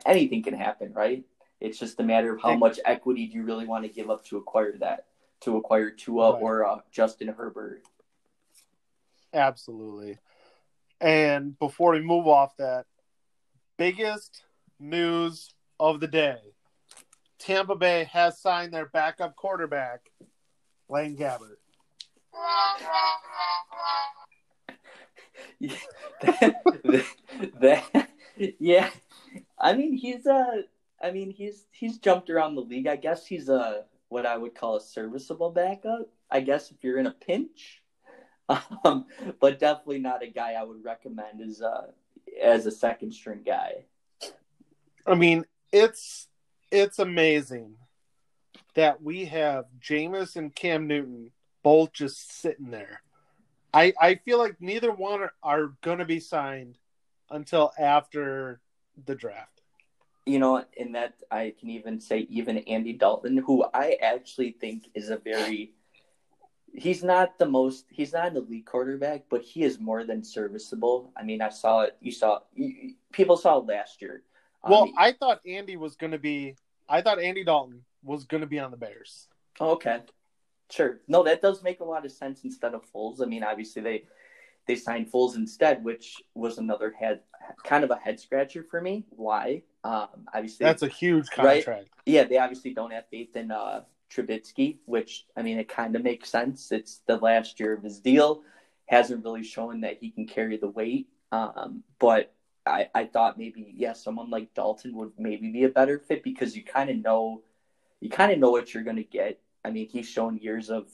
anything 0.05 0.43
can 0.43 0.55
happen, 0.55 0.93
right? 0.93 1.25
It's 1.61 1.79
just 1.79 2.01
a 2.01 2.03
matter 2.03 2.35
of 2.35 2.43
how 2.43 2.55
much 2.55 2.79
equity 2.85 3.27
do 3.27 3.35
you 3.35 3.43
really 3.43 3.67
want 3.67 3.85
to 3.85 3.89
give 3.89 4.11
up 4.11 4.25
to 4.27 4.37
acquire 4.37 4.77
that, 4.79 5.07
to 5.43 5.57
acquire 5.57 5.91
Tua 5.91 6.33
right. 6.33 6.43
or 6.43 6.67
uh, 6.67 6.79
Justin 6.91 7.29
Herbert. 7.29 7.83
Absolutely. 9.33 10.19
And 11.01 11.59
before 11.59 11.93
we 11.93 12.01
move 12.01 12.27
off 12.27 12.57
that, 12.59 12.87
biggest 13.77 14.43
news 14.79 15.51
of 15.79 16.01
the 16.01 16.07
day 16.07 16.39
Tampa 17.39 17.77
Bay 17.77 18.05
has 18.13 18.41
signed 18.41 18.73
their 18.73 18.87
backup 18.87 19.37
quarterback, 19.37 20.11
Blaine 20.89 21.17
Gabbert. 21.17 21.59
that, 26.23 26.63
that, 27.61 28.09
yeah, 28.59 28.91
I 29.59 29.75
mean 29.75 29.95
he's 29.95 30.27
a, 30.27 30.35
uh, 30.35 30.63
I 31.03 31.11
mean 31.11 31.31
he's 31.31 31.67
he's 31.73 31.99
jumped 31.99 32.31
around 32.31 32.55
the 32.55 32.63
league. 32.63 32.87
I 32.87 32.97
guess 32.97 33.27
he's 33.27 33.49
a 33.49 33.85
what 34.09 34.27
I 34.27 34.37
would 34.37 34.55
call 34.55 34.77
a 34.77 34.81
serviceable 34.81 35.51
backup. 35.51 36.09
I 36.31 36.41
guess 36.41 36.71
if 36.71 36.83
you're 36.83 36.99
in 36.99 37.07
a 37.07 37.13
pinch, 37.13 37.83
um, 38.85 39.07
but 39.41 39.59
definitely 39.59 39.99
not 39.99 40.23
a 40.23 40.29
guy 40.29 40.53
I 40.53 40.63
would 40.63 40.85
recommend 40.85 41.41
as 41.41 41.61
a 41.61 41.89
as 42.43 42.67
a 42.67 42.71
second 42.71 43.13
string 43.13 43.43
guy. 43.45 43.85
I 45.07 45.15
mean, 45.15 45.45
it's 45.73 46.29
it's 46.71 46.99
amazing 46.99 47.77
that 48.75 49.03
we 49.03 49.27
have 49.27 49.67
Jameis 49.81 50.37
and 50.37 50.55
Cam 50.55 50.87
Newton 50.87 51.31
both 51.63 51.93
just 51.93 52.41
sitting 52.41 52.71
there. 52.71 53.03
I 53.77 53.93
I 54.01 54.15
feel 54.15 54.39
like 54.39 54.57
neither 54.61 54.91
one 54.91 55.21
are, 55.21 55.33
are 55.43 55.73
going 55.83 55.99
to 55.99 56.07
be 56.07 56.19
signed 56.19 56.79
until 57.31 57.73
after 57.79 58.61
the 59.05 59.15
draft. 59.15 59.61
You 60.25 60.39
know, 60.39 60.65
in 60.77 60.93
that 60.93 61.15
I 61.31 61.53
can 61.61 61.71
even 61.71 62.01
say 62.01 62.21
even 62.31 62.59
Andy 62.59 62.95
Dalton, 62.95 63.37
who 63.37 63.65
I 63.75 63.99
actually 64.01 64.53
think 64.53 64.89
is 64.95 65.11
a 65.11 65.19
very 65.19 65.75
he's 66.75 67.05
not 67.05 67.39
the 67.39 67.47
most 67.47 67.85
he's 67.91 68.15
not 68.15 68.29
an 68.29 68.37
elite 68.39 68.65
quarterback, 68.65 69.25
but 69.29 69.43
he 69.43 69.63
is 69.63 69.79
more 69.79 70.05
than 70.05 70.25
serviceable. 70.25 71.13
I 71.15 71.23
mean, 71.23 71.43
I 71.43 71.51
saw 71.51 71.83
it. 71.83 71.97
You 72.01 72.13
saw 72.13 72.41
you, 72.55 72.95
people 73.13 73.37
saw 73.37 73.59
it 73.59 73.67
last 73.67 74.01
year. 74.01 74.23
Um, 74.65 74.73
well, 74.73 74.91
I 74.97 75.13
thought 75.13 75.41
Andy 75.47 75.77
was 75.77 75.97
going 75.97 76.13
to 76.13 76.19
be. 76.19 76.57
I 76.89 77.03
thought 77.03 77.21
Andy 77.21 77.45
Dalton 77.45 77.85
was 78.03 78.25
going 78.25 78.41
to 78.41 78.47
be 78.47 78.59
on 78.59 78.71
the 78.71 78.77
Bears. 78.79 79.29
Okay, 79.61 80.01
sure. 80.71 81.01
No, 81.09 81.23
that 81.25 81.43
does 81.43 81.63
make 81.63 81.81
a 81.81 81.85
lot 81.85 82.05
of 82.05 82.13
sense 82.13 82.45
instead 82.45 82.75
of 82.75 82.83
Foles. 82.93 83.23
I 83.23 83.27
mean, 83.27 83.43
obviously 83.43 83.83
they 83.83 84.05
they 84.67 84.77
signed 84.77 85.11
Foles 85.11 85.37
instead, 85.37 85.85
which 85.85 86.17
was 86.35 86.59
another 86.59 86.93
head 86.99 87.21
kind 87.65 87.85
of 87.85 87.91
a 87.91 87.97
head 87.97 88.19
scratcher 88.19 88.65
for 88.69 88.81
me. 88.81 89.05
Why? 89.11 89.63
Um, 89.85 90.27
obviously, 90.35 90.65
that's 90.65 90.83
a 90.83 90.89
huge 90.89 91.29
contract. 91.31 91.67
Right? 91.67 91.89
Yeah, 92.05 92.25
they 92.25 92.39
obviously 92.39 92.75
don't 92.75 92.93
have 92.93 93.05
faith 93.11 93.37
in 93.37 93.51
uh, 93.51 93.83
Trubisky, 94.11 94.79
which 94.87 95.27
I 95.37 95.43
mean, 95.43 95.59
it 95.59 95.69
kind 95.69 95.95
of 95.97 96.03
makes 96.03 96.31
sense. 96.31 96.73
It's 96.73 97.03
the 97.07 97.17
last 97.17 97.61
year 97.61 97.75
of 97.75 97.83
his 97.83 98.01
deal, 98.01 98.43
hasn't 98.87 99.25
really 99.25 99.45
shown 99.45 99.81
that 99.83 99.99
he 100.01 100.11
can 100.11 100.27
carry 100.27 100.57
the 100.57 100.69
weight. 100.69 101.09
Um, 101.33 101.83
but 101.99 102.33
I, 102.65 102.89
I 102.95 103.05
thought 103.05 103.39
maybe 103.39 103.73
yeah, 103.77 103.93
someone 103.93 104.31
like 104.31 104.55
Dalton 104.55 104.97
would 104.97 105.13
maybe 105.19 105.51
be 105.51 105.65
a 105.65 105.69
better 105.69 105.99
fit 105.99 106.23
because 106.23 106.57
you 106.57 106.65
kind 106.65 106.91
of 106.91 106.97
know, 106.97 107.43
you 108.01 108.11
kind 108.11 108.33
of 108.33 108.39
know 108.39 108.51
what 108.51 108.75
you're 108.75 108.83
going 108.83 108.97
to 108.97 109.05
get. 109.05 109.41
I 109.67 109.71
mean, 109.71 109.89
he's 109.89 110.09
shown 110.09 110.39
years 110.39 110.71
of 110.71 110.89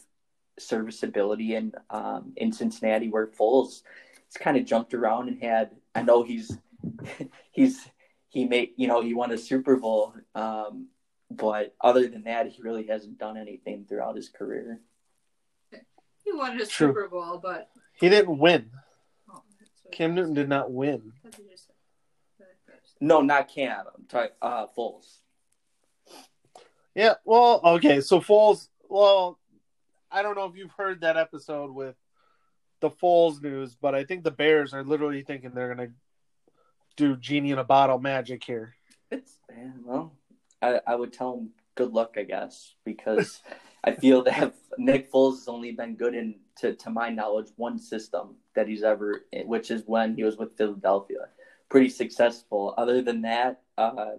serviceability 0.59 1.55
in 1.55 1.73
um, 1.91 2.33
in 2.37 2.53
Cincinnati, 2.53 3.11
where 3.11 3.27
Foles 3.27 3.83
he's 4.27 4.41
kind 4.41 4.57
of 4.57 4.65
jumped 4.65 4.95
around 4.95 5.29
and 5.29 5.43
had. 5.43 5.73
I 5.95 6.03
know 6.03 6.23
he's 6.23 6.57
he's 7.53 7.87
he 8.31 8.47
made 8.47 8.71
you 8.77 8.89
know 8.89 9.03
he 9.03 9.13
won 9.13 9.31
a 9.31 9.37
Super 9.37 9.77
Bowl. 9.77 10.15
Um, 10.35 10.89
but 11.31 11.75
other 11.83 12.09
than 12.09 12.25
that, 12.25 12.49
he 12.49 12.63
really 12.63 12.87
hasn't 12.87 13.19
done 13.19 13.37
anything 13.37 13.85
throughout 13.87 14.17
his 14.17 14.31
career. 14.31 14.81
He 16.25 16.33
won 16.33 16.53
a 16.53 16.65
True. 16.65 16.89
Super 16.89 17.09
Bowl, 17.09 17.41
but 17.43 17.69
he 18.01 18.09
didn't 18.09 18.39
win. 18.39 18.71
Oh, 19.31 19.43
Cam 19.91 20.15
Newton 20.15 20.35
did 20.35 20.49
not 20.49 20.71
win. 20.73 21.13
No, 23.03 23.21
not 23.21 23.49
Cam. 23.49 23.85
I'm 23.99 24.05
talking 24.09 24.31
uh, 24.41 24.67
Foles. 24.77 25.22
Yeah, 26.94 27.14
well, 27.24 27.61
okay, 27.64 28.00
so 28.00 28.20
Foles. 28.20 28.68
Well, 28.88 29.38
I 30.11 30.22
don't 30.22 30.37
know 30.37 30.44
if 30.46 30.57
you've 30.57 30.72
heard 30.72 31.00
that 31.00 31.16
episode 31.16 31.74
with 31.74 31.96
the 32.81 32.90
Foles 32.90 33.42
news, 33.42 33.74
but 33.81 33.94
I 33.94 34.05
think 34.05 34.24
the 34.24 34.31
Bears 34.31 34.74
are 34.74 34.85
literally 34.85 35.22
thinking 35.22 35.52
they're 35.55 35.74
gonna 35.74 35.92
do 36.96 37.16
genie 37.16 37.52
in 37.52 37.59
a 37.59 37.64
bottle 37.64 37.98
magic 37.98 38.44
here. 38.44 38.74
It's 39.11 39.38
man, 39.50 39.81
well, 39.85 40.12
I, 40.61 40.81
I 40.87 40.94
would 40.94 41.12
tell 41.12 41.38
him 41.38 41.50
good 41.74 41.92
luck, 41.92 42.16
I 42.18 42.24
guess, 42.24 42.74
because 42.85 43.40
I 43.85 43.92
feel 43.92 44.22
that 44.24 44.55
Nick 44.78 45.11
Foles 45.11 45.38
has 45.38 45.48
only 45.48 45.72
been 45.72 45.96
good 45.96 46.14
in, 46.14 46.37
to 46.57 46.74
to 46.74 46.90
my 46.90 47.09
knowledge, 47.09 47.48
one 47.57 47.78
system 47.78 48.37
that 48.55 48.68
he's 48.68 48.83
ever, 48.83 49.24
which 49.44 49.70
is 49.70 49.83
when 49.87 50.14
he 50.14 50.24
was 50.24 50.37
with 50.37 50.57
Philadelphia, 50.57 51.28
pretty 51.70 51.88
successful. 51.88 52.74
Other 52.76 53.00
than 53.00 53.22
that, 53.22 53.62
uh, 53.78 54.16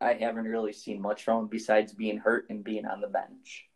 I 0.00 0.14
haven't 0.14 0.46
really 0.46 0.72
seen 0.72 1.00
much 1.00 1.24
from 1.24 1.40
him 1.40 1.46
besides 1.48 1.92
being 1.92 2.18
hurt 2.18 2.46
and 2.48 2.64
being 2.64 2.86
on 2.86 3.00
the 3.00 3.08
bench. 3.08 3.66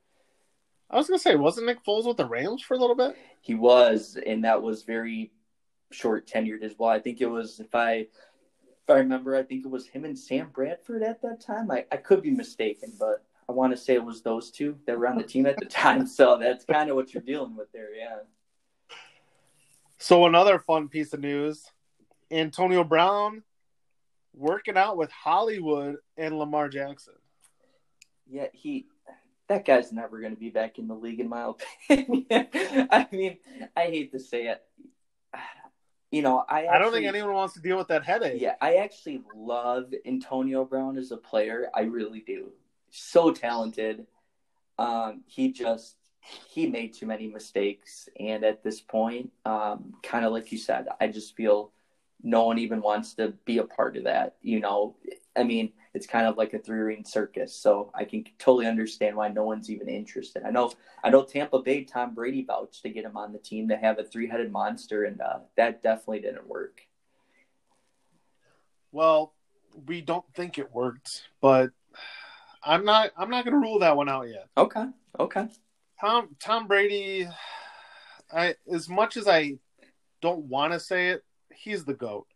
I 0.90 0.96
was 0.96 1.08
gonna 1.08 1.18
say, 1.18 1.36
wasn't 1.36 1.66
Nick 1.66 1.84
Foles 1.84 2.06
with 2.06 2.16
the 2.16 2.26
Rams 2.26 2.62
for 2.62 2.74
a 2.74 2.78
little 2.78 2.96
bit? 2.96 3.16
He 3.40 3.54
was, 3.54 4.16
and 4.26 4.44
that 4.44 4.62
was 4.62 4.84
very 4.84 5.32
short 5.90 6.26
tenured 6.26 6.62
as 6.62 6.74
well. 6.78 6.90
I 6.90 7.00
think 7.00 7.20
it 7.20 7.26
was 7.26 7.60
if 7.60 7.74
I 7.74 8.06
if 8.84 8.90
I 8.90 8.98
remember, 8.98 9.34
I 9.34 9.42
think 9.42 9.64
it 9.64 9.70
was 9.70 9.86
him 9.86 10.04
and 10.04 10.18
Sam 10.18 10.50
Bradford 10.52 11.02
at 11.02 11.22
that 11.22 11.40
time. 11.40 11.70
I, 11.70 11.86
I 11.90 11.96
could 11.96 12.22
be 12.22 12.30
mistaken, 12.30 12.92
but 12.98 13.24
I 13.48 13.52
want 13.52 13.72
to 13.72 13.76
say 13.76 13.94
it 13.94 14.04
was 14.04 14.22
those 14.22 14.50
two 14.50 14.78
that 14.86 14.98
were 14.98 15.08
on 15.08 15.16
the 15.16 15.24
team 15.24 15.46
at 15.46 15.58
the 15.58 15.64
time. 15.66 16.06
So 16.06 16.38
that's 16.38 16.64
kind 16.64 16.90
of 16.90 16.96
what 16.96 17.14
you're 17.14 17.22
dealing 17.22 17.56
with 17.56 17.72
there, 17.72 17.94
yeah. 17.94 18.18
So 19.98 20.26
another 20.26 20.58
fun 20.58 20.88
piece 20.88 21.12
of 21.14 21.20
news: 21.20 21.64
Antonio 22.30 22.84
Brown 22.84 23.42
working 24.36 24.76
out 24.76 24.96
with 24.96 25.10
Hollywood 25.10 25.96
and 26.16 26.38
Lamar 26.38 26.68
Jackson. 26.68 27.14
Yeah, 28.26 28.46
he 28.52 28.86
that 29.48 29.64
guy's 29.64 29.92
never 29.92 30.20
going 30.20 30.34
to 30.34 30.40
be 30.40 30.50
back 30.50 30.78
in 30.78 30.88
the 30.88 30.94
league, 30.94 31.20
in 31.20 31.28
my 31.28 31.52
opinion. 31.90 32.26
I 32.90 33.06
mean, 33.12 33.36
I 33.76 33.84
hate 33.84 34.12
to 34.12 34.18
say 34.18 34.46
it. 34.46 34.62
You 36.10 36.22
know, 36.22 36.44
I 36.48 36.60
actually, 36.60 36.68
I 36.68 36.78
don't 36.78 36.92
think 36.92 37.06
anyone 37.06 37.32
wants 37.32 37.54
to 37.54 37.60
deal 37.60 37.76
with 37.76 37.88
that 37.88 38.04
headache. 38.04 38.40
Yeah, 38.40 38.54
I 38.60 38.76
actually 38.76 39.22
love 39.34 39.92
Antonio 40.06 40.64
Brown 40.64 40.96
as 40.96 41.10
a 41.10 41.16
player. 41.16 41.68
I 41.74 41.82
really 41.82 42.20
do. 42.20 42.52
So 42.90 43.32
talented. 43.32 44.06
Um, 44.78 45.22
he 45.26 45.52
just 45.52 45.96
he 46.20 46.68
made 46.68 46.94
too 46.94 47.06
many 47.06 47.26
mistakes, 47.26 48.08
and 48.18 48.44
at 48.44 48.62
this 48.62 48.80
point, 48.80 49.30
um, 49.44 49.94
kind 50.02 50.24
of 50.24 50.32
like 50.32 50.52
you 50.52 50.58
said, 50.58 50.86
I 51.00 51.08
just 51.08 51.36
feel 51.36 51.72
no 52.24 52.44
one 52.44 52.58
even 52.58 52.80
wants 52.80 53.14
to 53.14 53.34
be 53.44 53.58
a 53.58 53.64
part 53.64 53.96
of 53.96 54.04
that. 54.04 54.36
You 54.42 54.58
know, 54.58 54.96
I 55.36 55.44
mean, 55.44 55.72
it's 55.92 56.06
kind 56.06 56.26
of 56.26 56.38
like 56.38 56.54
a 56.54 56.58
three 56.58 56.80
ring 56.80 57.04
circus. 57.04 57.54
So 57.54 57.92
I 57.94 58.04
can 58.04 58.24
totally 58.38 58.66
understand 58.66 59.14
why 59.14 59.28
no 59.28 59.44
one's 59.44 59.70
even 59.70 59.88
interested. 59.88 60.42
I 60.44 60.50
know, 60.50 60.72
I 61.04 61.10
know 61.10 61.22
Tampa 61.22 61.60
Bay, 61.60 61.84
Tom 61.84 62.14
Brady 62.14 62.42
vouched 62.42 62.82
to 62.82 62.88
get 62.88 63.04
him 63.04 63.18
on 63.18 63.32
the 63.32 63.38
team 63.38 63.68
to 63.68 63.76
have 63.76 63.98
a 63.98 64.04
three 64.04 64.26
headed 64.26 64.50
monster, 64.50 65.04
and 65.04 65.20
uh, 65.20 65.40
that 65.56 65.82
definitely 65.82 66.20
didn't 66.20 66.48
work. 66.48 66.80
Well, 68.90 69.34
we 69.86 70.00
don't 70.00 70.24
think 70.34 70.58
it 70.58 70.72
worked, 70.72 71.28
but 71.42 71.70
I'm 72.62 72.84
not. 72.84 73.10
I'm 73.18 73.28
not 73.28 73.44
going 73.44 73.54
to 73.54 73.60
rule 73.60 73.80
that 73.80 73.96
one 73.96 74.08
out 74.08 74.28
yet. 74.28 74.48
Okay. 74.56 74.86
Okay. 75.20 75.48
Tom 76.00 76.36
Tom 76.40 76.66
Brady. 76.66 77.28
I 78.32 78.54
as 78.72 78.88
much 78.88 79.16
as 79.16 79.28
I 79.28 79.58
don't 80.22 80.44
want 80.46 80.72
to 80.72 80.80
say 80.80 81.10
it, 81.10 81.24
he's 81.56 81.84
the 81.84 81.94
goat. 81.94 82.26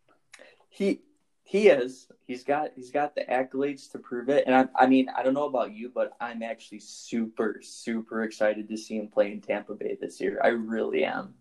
He 0.69 1.01
he 1.43 1.67
is. 1.67 2.07
He's 2.27 2.43
got 2.43 2.71
he's 2.75 2.91
got 2.91 3.15
the 3.15 3.21
accolades 3.21 3.91
to 3.91 3.99
prove 3.99 4.29
it. 4.29 4.45
And 4.45 4.55
I 4.55 4.67
I 4.75 4.87
mean, 4.87 5.07
I 5.15 5.23
don't 5.23 5.33
know 5.33 5.45
about 5.45 5.73
you, 5.73 5.91
but 5.93 6.11
I'm 6.21 6.43
actually 6.43 6.79
super 6.79 7.59
super 7.61 8.23
excited 8.23 8.69
to 8.69 8.77
see 8.77 8.97
him 8.97 9.07
play 9.07 9.31
in 9.31 9.41
Tampa 9.41 9.73
Bay 9.73 9.97
this 9.99 10.21
year. 10.21 10.39
I 10.43 10.49
really 10.49 11.03
am. 11.05 11.33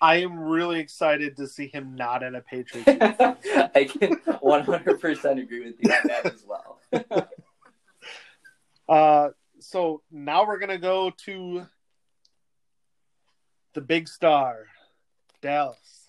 I 0.00 0.16
am 0.16 0.36
really 0.36 0.80
excited 0.80 1.36
to 1.36 1.46
see 1.46 1.68
him 1.68 1.94
not 1.94 2.24
in 2.24 2.34
a 2.34 2.40
Patriots. 2.40 2.88
I 2.90 3.84
can 3.84 4.16
100% 4.16 5.42
agree 5.42 5.64
with 5.64 5.76
you 5.78 5.92
on 5.92 6.08
that 6.08 6.26
as 6.26 6.44
well. 6.44 7.28
uh, 8.88 9.28
so 9.60 10.02
now 10.10 10.44
we're 10.44 10.58
gonna 10.58 10.78
go 10.78 11.12
to 11.24 11.66
the 13.74 13.80
big 13.80 14.08
star, 14.08 14.66
Dallas. 15.40 16.01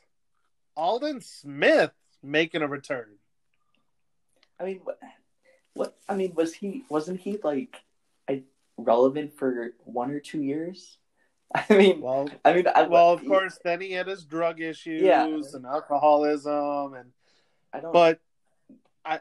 Aldon 0.75 1.21
Smith 1.21 1.91
making 2.21 2.61
a 2.61 2.67
return. 2.67 3.07
I 4.59 4.65
mean, 4.65 4.81
what, 4.83 4.99
what? 5.73 5.95
I 6.07 6.15
mean, 6.15 6.33
was 6.35 6.53
he? 6.53 6.83
Wasn't 6.89 7.19
he 7.19 7.37
like, 7.43 7.81
I 8.29 8.43
relevant 8.77 9.37
for 9.37 9.73
one 9.83 10.11
or 10.11 10.19
two 10.19 10.41
years? 10.41 10.97
I 11.55 11.77
mean, 11.77 12.01
well, 12.01 12.29
I 12.43 12.53
mean, 12.53 12.65
I, 12.73 12.83
well, 12.83 13.11
of 13.11 13.25
course, 13.25 13.59
then 13.63 13.79
he 13.81 13.91
had 13.91 14.07
his 14.07 14.23
drug 14.23 14.59
issues 14.61 15.01
Yeah. 15.03 15.25
and 15.25 15.65
alcoholism, 15.65 16.95
and 16.95 17.11
I 17.71 17.79
don't. 17.79 17.93
but 17.93 18.19
I, 19.05 19.19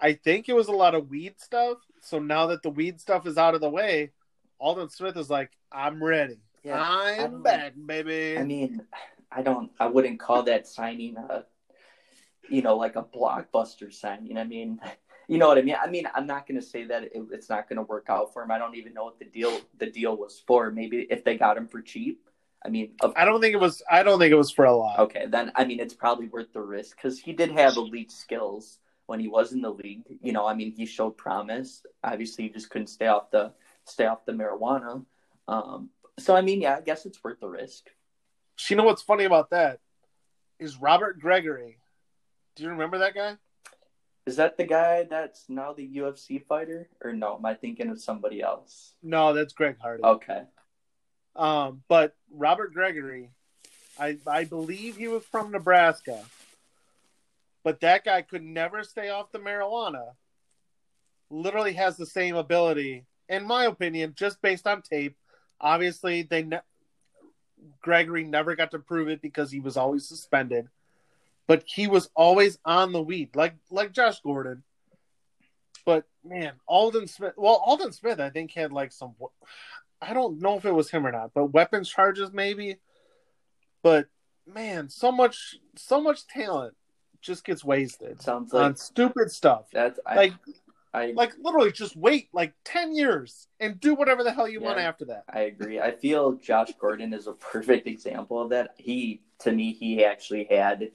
I 0.00 0.12
think 0.14 0.48
it 0.48 0.54
was 0.54 0.68
a 0.68 0.72
lot 0.72 0.94
of 0.94 1.10
weed 1.10 1.34
stuff. 1.38 1.78
So 2.00 2.18
now 2.18 2.46
that 2.48 2.62
the 2.62 2.70
weed 2.70 3.00
stuff 3.00 3.26
is 3.26 3.36
out 3.36 3.54
of 3.54 3.60
the 3.60 3.68
way, 3.68 4.12
Aldon 4.60 4.88
Smith 4.90 5.16
is 5.16 5.28
like, 5.28 5.50
I'm 5.72 6.02
ready. 6.02 6.38
Yeah, 6.62 6.80
I 6.80 7.18
I'm 7.22 7.42
back, 7.42 7.74
baby. 7.84 8.38
I 8.38 8.44
mean, 8.44 8.80
I 9.34 9.42
don't. 9.42 9.70
I 9.78 9.86
wouldn't 9.86 10.20
call 10.20 10.44
that 10.44 10.66
signing 10.66 11.16
a, 11.16 11.44
you 12.48 12.62
know, 12.62 12.76
like 12.76 12.96
a 12.96 13.02
blockbuster 13.02 13.92
signing. 13.92 14.38
I 14.38 14.44
mean, 14.44 14.80
you 15.28 15.38
know 15.38 15.48
what 15.48 15.58
I 15.58 15.62
mean. 15.62 15.76
I 15.82 15.88
mean, 15.88 16.08
I'm 16.14 16.26
not 16.26 16.46
going 16.46 16.60
to 16.60 16.66
say 16.66 16.84
that 16.84 17.04
it, 17.04 17.12
it's 17.32 17.48
not 17.48 17.68
going 17.68 17.76
to 17.76 17.82
work 17.82 18.06
out 18.08 18.32
for 18.32 18.42
him. 18.42 18.50
I 18.50 18.58
don't 18.58 18.76
even 18.76 18.94
know 18.94 19.04
what 19.04 19.18
the 19.18 19.24
deal 19.24 19.60
the 19.78 19.90
deal 19.90 20.16
was 20.16 20.42
for. 20.46 20.70
Maybe 20.70 21.06
if 21.10 21.24
they 21.24 21.36
got 21.36 21.56
him 21.56 21.68
for 21.68 21.82
cheap. 21.82 22.20
I 22.66 22.70
mean, 22.70 22.92
of, 23.02 23.12
I 23.14 23.26
don't 23.26 23.42
think 23.42 23.52
it 23.52 23.60
was. 23.60 23.82
I 23.90 24.02
don't 24.02 24.18
think 24.18 24.32
it 24.32 24.36
was 24.36 24.50
for 24.50 24.64
a 24.64 24.74
lot. 24.74 24.98
okay, 25.00 25.26
then 25.26 25.52
I 25.54 25.64
mean, 25.64 25.80
it's 25.80 25.94
probably 25.94 26.28
worth 26.28 26.52
the 26.52 26.62
risk 26.62 26.96
because 26.96 27.18
he 27.18 27.32
did 27.32 27.50
have 27.50 27.76
elite 27.76 28.10
skills 28.10 28.78
when 29.06 29.20
he 29.20 29.28
was 29.28 29.52
in 29.52 29.60
the 29.60 29.70
league. 29.70 30.04
You 30.22 30.32
know, 30.32 30.46
I 30.46 30.54
mean, 30.54 30.72
he 30.72 30.86
showed 30.86 31.16
promise. 31.16 31.84
Obviously, 32.02 32.44
he 32.44 32.50
just 32.50 32.70
couldn't 32.70 32.86
stay 32.86 33.06
off 33.06 33.30
the 33.30 33.52
stay 33.84 34.06
off 34.06 34.24
the 34.24 34.32
marijuana. 34.32 35.04
Um, 35.46 35.90
so 36.18 36.34
I 36.34 36.40
mean, 36.40 36.62
yeah, 36.62 36.76
I 36.76 36.80
guess 36.80 37.04
it's 37.04 37.22
worth 37.22 37.40
the 37.40 37.48
risk. 37.48 37.90
You 38.68 38.76
know 38.76 38.84
what's 38.84 39.02
funny 39.02 39.24
about 39.24 39.50
that 39.50 39.80
is 40.58 40.76
Robert 40.80 41.20
Gregory. 41.20 41.78
Do 42.56 42.62
you 42.62 42.70
remember 42.70 42.98
that 42.98 43.14
guy? 43.14 43.36
Is 44.26 44.36
that 44.36 44.56
the 44.56 44.64
guy 44.64 45.02
that's 45.04 45.44
now 45.48 45.74
the 45.74 45.86
UFC 45.96 46.42
fighter, 46.46 46.88
or 47.02 47.12
no? 47.12 47.36
Am 47.36 47.44
I 47.44 47.54
thinking 47.54 47.90
of 47.90 48.00
somebody 48.00 48.40
else? 48.40 48.94
No, 49.02 49.34
that's 49.34 49.52
Greg 49.52 49.76
Hardy. 49.80 50.02
Okay, 50.02 50.44
Um, 51.36 51.82
but 51.88 52.16
Robert 52.30 52.72
Gregory, 52.72 53.30
I 53.98 54.18
I 54.26 54.44
believe 54.44 54.96
he 54.96 55.08
was 55.08 55.24
from 55.24 55.50
Nebraska, 55.50 56.24
but 57.64 57.80
that 57.80 58.04
guy 58.04 58.22
could 58.22 58.42
never 58.42 58.82
stay 58.82 59.10
off 59.10 59.30
the 59.32 59.40
marijuana. 59.40 60.12
Literally 61.28 61.74
has 61.74 61.96
the 61.96 62.06
same 62.06 62.36
ability, 62.36 63.04
in 63.28 63.44
my 63.46 63.64
opinion, 63.64 64.14
just 64.16 64.40
based 64.40 64.66
on 64.66 64.80
tape. 64.80 65.16
Obviously, 65.60 66.22
they 66.22 66.44
ne- 66.44 66.60
Gregory 67.82 68.24
never 68.24 68.56
got 68.56 68.70
to 68.72 68.78
prove 68.78 69.08
it 69.08 69.22
because 69.22 69.50
he 69.50 69.60
was 69.60 69.76
always 69.76 70.06
suspended, 70.06 70.68
but 71.46 71.62
he 71.66 71.86
was 71.86 72.10
always 72.14 72.58
on 72.64 72.92
the 72.92 73.02
weed, 73.02 73.34
like 73.34 73.54
like 73.70 73.92
Josh 73.92 74.20
Gordon. 74.20 74.62
But 75.84 76.04
man, 76.24 76.54
Aldon 76.66 77.08
Smith. 77.08 77.34
Well, 77.36 77.62
Aldon 77.64 77.92
Smith, 77.92 78.20
I 78.20 78.30
think 78.30 78.52
had 78.52 78.72
like 78.72 78.92
some. 78.92 79.14
I 80.00 80.14
don't 80.14 80.40
know 80.40 80.56
if 80.56 80.64
it 80.64 80.72
was 80.72 80.90
him 80.90 81.06
or 81.06 81.12
not, 81.12 81.32
but 81.34 81.46
weapons 81.46 81.88
charges 81.88 82.32
maybe. 82.32 82.76
But 83.82 84.06
man, 84.46 84.88
so 84.88 85.12
much, 85.12 85.56
so 85.76 86.00
much 86.00 86.26
talent 86.26 86.74
just 87.20 87.44
gets 87.44 87.64
wasted 87.64 88.20
sounds 88.20 88.52
on 88.52 88.62
like 88.62 88.78
stupid 88.78 89.30
stuff. 89.30 89.66
that's 89.72 89.98
I, 90.06 90.14
Like, 90.14 90.32
I 90.94 91.12
like 91.14 91.32
literally, 91.40 91.72
just 91.72 91.96
wait 91.96 92.28
like 92.32 92.54
ten 92.64 92.94
years 92.94 93.48
and 93.58 93.80
do 93.80 93.94
whatever 93.94 94.22
the 94.22 94.32
hell 94.32 94.48
you 94.48 94.60
want 94.60 94.78
after 94.78 95.04
that. 95.06 95.24
I 95.28 95.40
agree. 95.40 95.80
I 95.80 95.90
feel 95.90 96.34
Josh 96.34 96.70
Gordon 96.80 97.12
is 97.12 97.26
a 97.26 97.32
perfect 97.52 97.86
example 97.88 98.40
of 98.40 98.50
that. 98.50 98.74
He, 98.78 99.20
to 99.40 99.52
me, 99.52 99.72
he 99.72 100.04
actually 100.04 100.44
had 100.44 100.92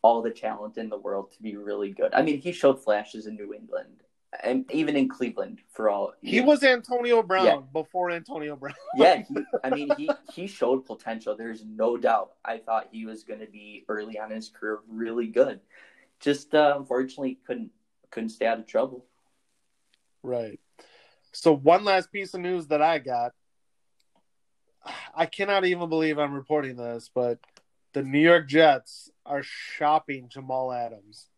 all 0.00 0.22
the 0.22 0.30
talent 0.30 0.78
in 0.78 0.88
the 0.88 0.96
world 0.96 1.32
to 1.32 1.42
be 1.42 1.56
really 1.56 1.90
good. 1.90 2.14
I 2.14 2.22
mean, 2.22 2.40
he 2.40 2.52
showed 2.52 2.82
flashes 2.82 3.26
in 3.26 3.36
New 3.36 3.52
England 3.52 4.02
and 4.42 4.70
even 4.72 4.96
in 4.96 5.08
Cleveland 5.08 5.60
for 5.68 5.90
all. 5.90 6.12
He 6.22 6.40
was 6.40 6.62
Antonio 6.62 7.22
Brown 7.22 7.44
Yeah. 7.44 7.60
before 7.72 8.10
Antonio 8.10 8.56
Brown. 8.56 8.74
yeah, 8.96 9.16
he, 9.28 9.36
I 9.62 9.70
mean, 9.70 9.90
he, 9.96 10.10
he 10.32 10.46
showed 10.46 10.86
potential. 10.86 11.36
There's 11.36 11.64
no 11.64 11.96
doubt. 11.96 12.32
I 12.44 12.58
thought 12.58 12.88
he 12.90 13.04
was 13.04 13.24
going 13.24 13.40
to 13.40 13.46
be 13.46 13.84
early 13.88 14.18
on 14.18 14.30
in 14.30 14.36
his 14.36 14.48
career 14.48 14.80
really 14.88 15.26
good. 15.26 15.60
Just 16.20 16.54
uh, 16.54 16.74
unfortunately 16.76 17.38
couldn't 17.46 17.70
couldn't 18.10 18.30
stay 18.30 18.46
out 18.46 18.58
of 18.58 18.66
trouble. 18.66 19.04
Right. 20.26 20.58
So 21.30 21.54
one 21.54 21.84
last 21.84 22.10
piece 22.10 22.34
of 22.34 22.40
news 22.40 22.66
that 22.66 22.82
I 22.82 22.98
got. 22.98 23.32
I 25.14 25.26
cannot 25.26 25.64
even 25.64 25.88
believe 25.88 26.18
I'm 26.18 26.34
reporting 26.34 26.76
this, 26.76 27.10
but 27.14 27.38
the 27.92 28.02
New 28.02 28.18
York 28.18 28.48
Jets 28.48 29.10
are 29.24 29.42
shopping 29.44 30.28
Jamal 30.28 30.72
Adams. 30.72 31.28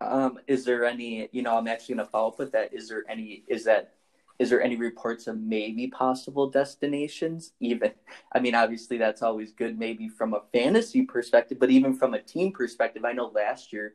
Um, 0.00 0.38
is 0.46 0.64
there 0.64 0.84
any? 0.84 1.28
You 1.32 1.42
know, 1.42 1.56
I'm 1.56 1.66
actually 1.66 1.96
going 1.96 2.06
to 2.06 2.10
follow 2.10 2.28
up 2.28 2.38
with 2.38 2.52
that. 2.52 2.72
Is 2.72 2.88
there 2.88 3.04
any? 3.08 3.42
Is 3.48 3.64
that 3.64 3.94
is 4.38 4.50
there 4.50 4.62
any 4.62 4.76
reports 4.76 5.26
of 5.26 5.40
maybe 5.40 5.88
possible 5.88 6.50
destinations? 6.50 7.52
Even, 7.60 7.92
I 8.32 8.40
mean, 8.40 8.54
obviously 8.54 8.96
that's 8.96 9.22
always 9.22 9.52
good, 9.52 9.78
maybe 9.78 10.08
from 10.08 10.34
a 10.34 10.42
fantasy 10.52 11.02
perspective, 11.02 11.58
but 11.60 11.70
even 11.70 11.94
from 11.94 12.14
a 12.14 12.22
team 12.22 12.52
perspective, 12.52 13.04
I 13.04 13.12
know 13.12 13.26
last 13.26 13.72
year 13.72 13.94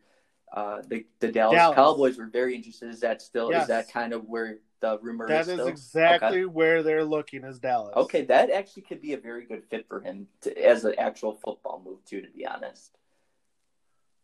uh, 0.54 0.82
the 0.88 1.06
the 1.20 1.32
Dallas, 1.32 1.58
Dallas. 1.58 1.76
Cowboys 1.76 2.18
were 2.18 2.28
very 2.28 2.56
interested. 2.56 2.90
Is 2.90 3.00
that 3.02 3.22
still 3.22 3.52
Yes. 3.52 3.64
is 3.64 3.68
that 3.68 3.92
kind 3.92 4.14
of 4.14 4.26
where 4.26 4.60
the 4.80 4.98
rumor 5.00 5.28
That 5.28 5.42
is? 5.42 5.48
is 5.50 5.54
still? 5.56 5.68
exactly 5.68 6.44
Okay. 6.44 6.46
where 6.46 6.84
they're 6.84 7.04
looking 7.04 7.44
is 7.44 7.60
Dallas. 7.60 7.94
Okay, 7.96 8.24
that 8.26 8.50
actually 8.52 8.84
could 8.84 9.02
be 9.02 9.14
a 9.14 9.18
very 9.18 9.46
good 9.46 9.64
fit 9.70 9.88
for 9.88 10.00
him 10.00 10.28
to, 10.42 10.58
as 10.66 10.86
an 10.86 10.96
actual 10.98 11.34
football 11.34 11.82
move 11.84 12.04
too. 12.06 12.22
To 12.22 12.30
be 12.32 12.46
honest, 12.46 12.98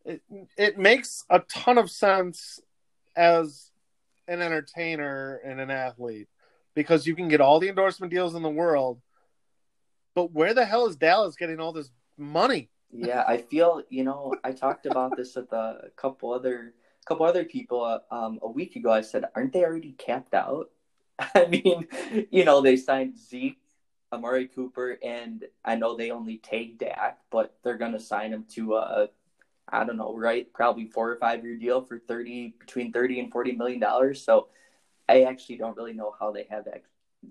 It 0.06 0.22
it 0.58 0.78
makes 0.78 1.24
a 1.30 1.40
ton 1.40 1.78
of 1.78 1.90
sense 1.92 2.60
as 3.16 3.72
an 4.28 4.42
entertainer 4.42 5.42
and 5.44 5.60
an 5.60 5.70
athlete 5.70 6.28
because 6.76 7.06
you 7.06 7.16
can 7.16 7.28
get 7.28 7.42
all 7.42 7.60
the 7.60 7.70
endorsement 7.70 8.12
deals 8.12 8.34
in 8.36 8.42
the 8.42 8.50
world. 8.50 9.02
But 10.16 10.32
where 10.32 10.54
the 10.54 10.66
hell 10.66 10.86
is 10.88 10.96
Dallas 10.96 11.36
getting 11.36 11.60
all 11.60 11.74
this 11.74 11.90
money? 12.18 12.70
Yeah, 12.94 13.24
I 13.28 13.38
feel 13.38 13.84
you 13.90 14.04
know 14.04 14.36
I 14.44 14.52
talked 14.52 14.86
about 14.86 15.18
this 15.18 15.36
with 15.36 15.52
a 15.52 15.90
couple 15.96 16.32
other 16.32 16.74
couple 17.06 17.26
other 17.26 17.44
people 17.44 18.00
um, 18.12 18.40
a 18.42 18.50
week 18.50 18.76
ago. 18.76 18.92
I 18.92 19.02
said, 19.02 19.26
aren't 19.36 19.54
they 19.54 19.64
already 19.64 19.94
capped 19.94 20.34
out? 20.34 20.70
I 21.36 21.46
mean, 21.46 21.88
you 22.32 22.46
know, 22.46 22.62
they 22.62 22.78
signed 22.78 23.18
Zeke, 23.18 23.60
Amari 24.12 24.48
Cooper, 24.48 24.98
and 25.04 25.44
I 25.66 25.76
know 25.76 25.96
they 25.96 26.12
only 26.12 26.38
take 26.38 26.80
Dak, 26.80 27.20
but 27.30 27.56
they're 27.64 27.78
to 27.78 28.00
sign 28.00 28.32
him 28.32 28.46
to 28.52 28.76
a, 28.76 29.10
I 29.68 29.84
don't 29.84 29.98
know, 29.98 30.16
right? 30.16 30.52
Probably 30.54 30.86
four 30.86 31.12
or 31.12 31.18
five 31.18 31.44
year 31.44 31.58
deal 31.58 31.82
for 31.82 32.00
thirty 32.00 32.56
between 32.60 32.92
thirty 32.92 33.20
and 33.20 33.32
forty 33.32 33.54
million 33.54 33.80
dollars. 33.80 34.24
So 34.24 34.48
I 35.10 35.24
actually 35.24 35.58
don't 35.58 35.76
really 35.78 35.94
know 35.94 36.14
how 36.20 36.32
they 36.32 36.48
have 36.50 36.66
that 36.66 36.84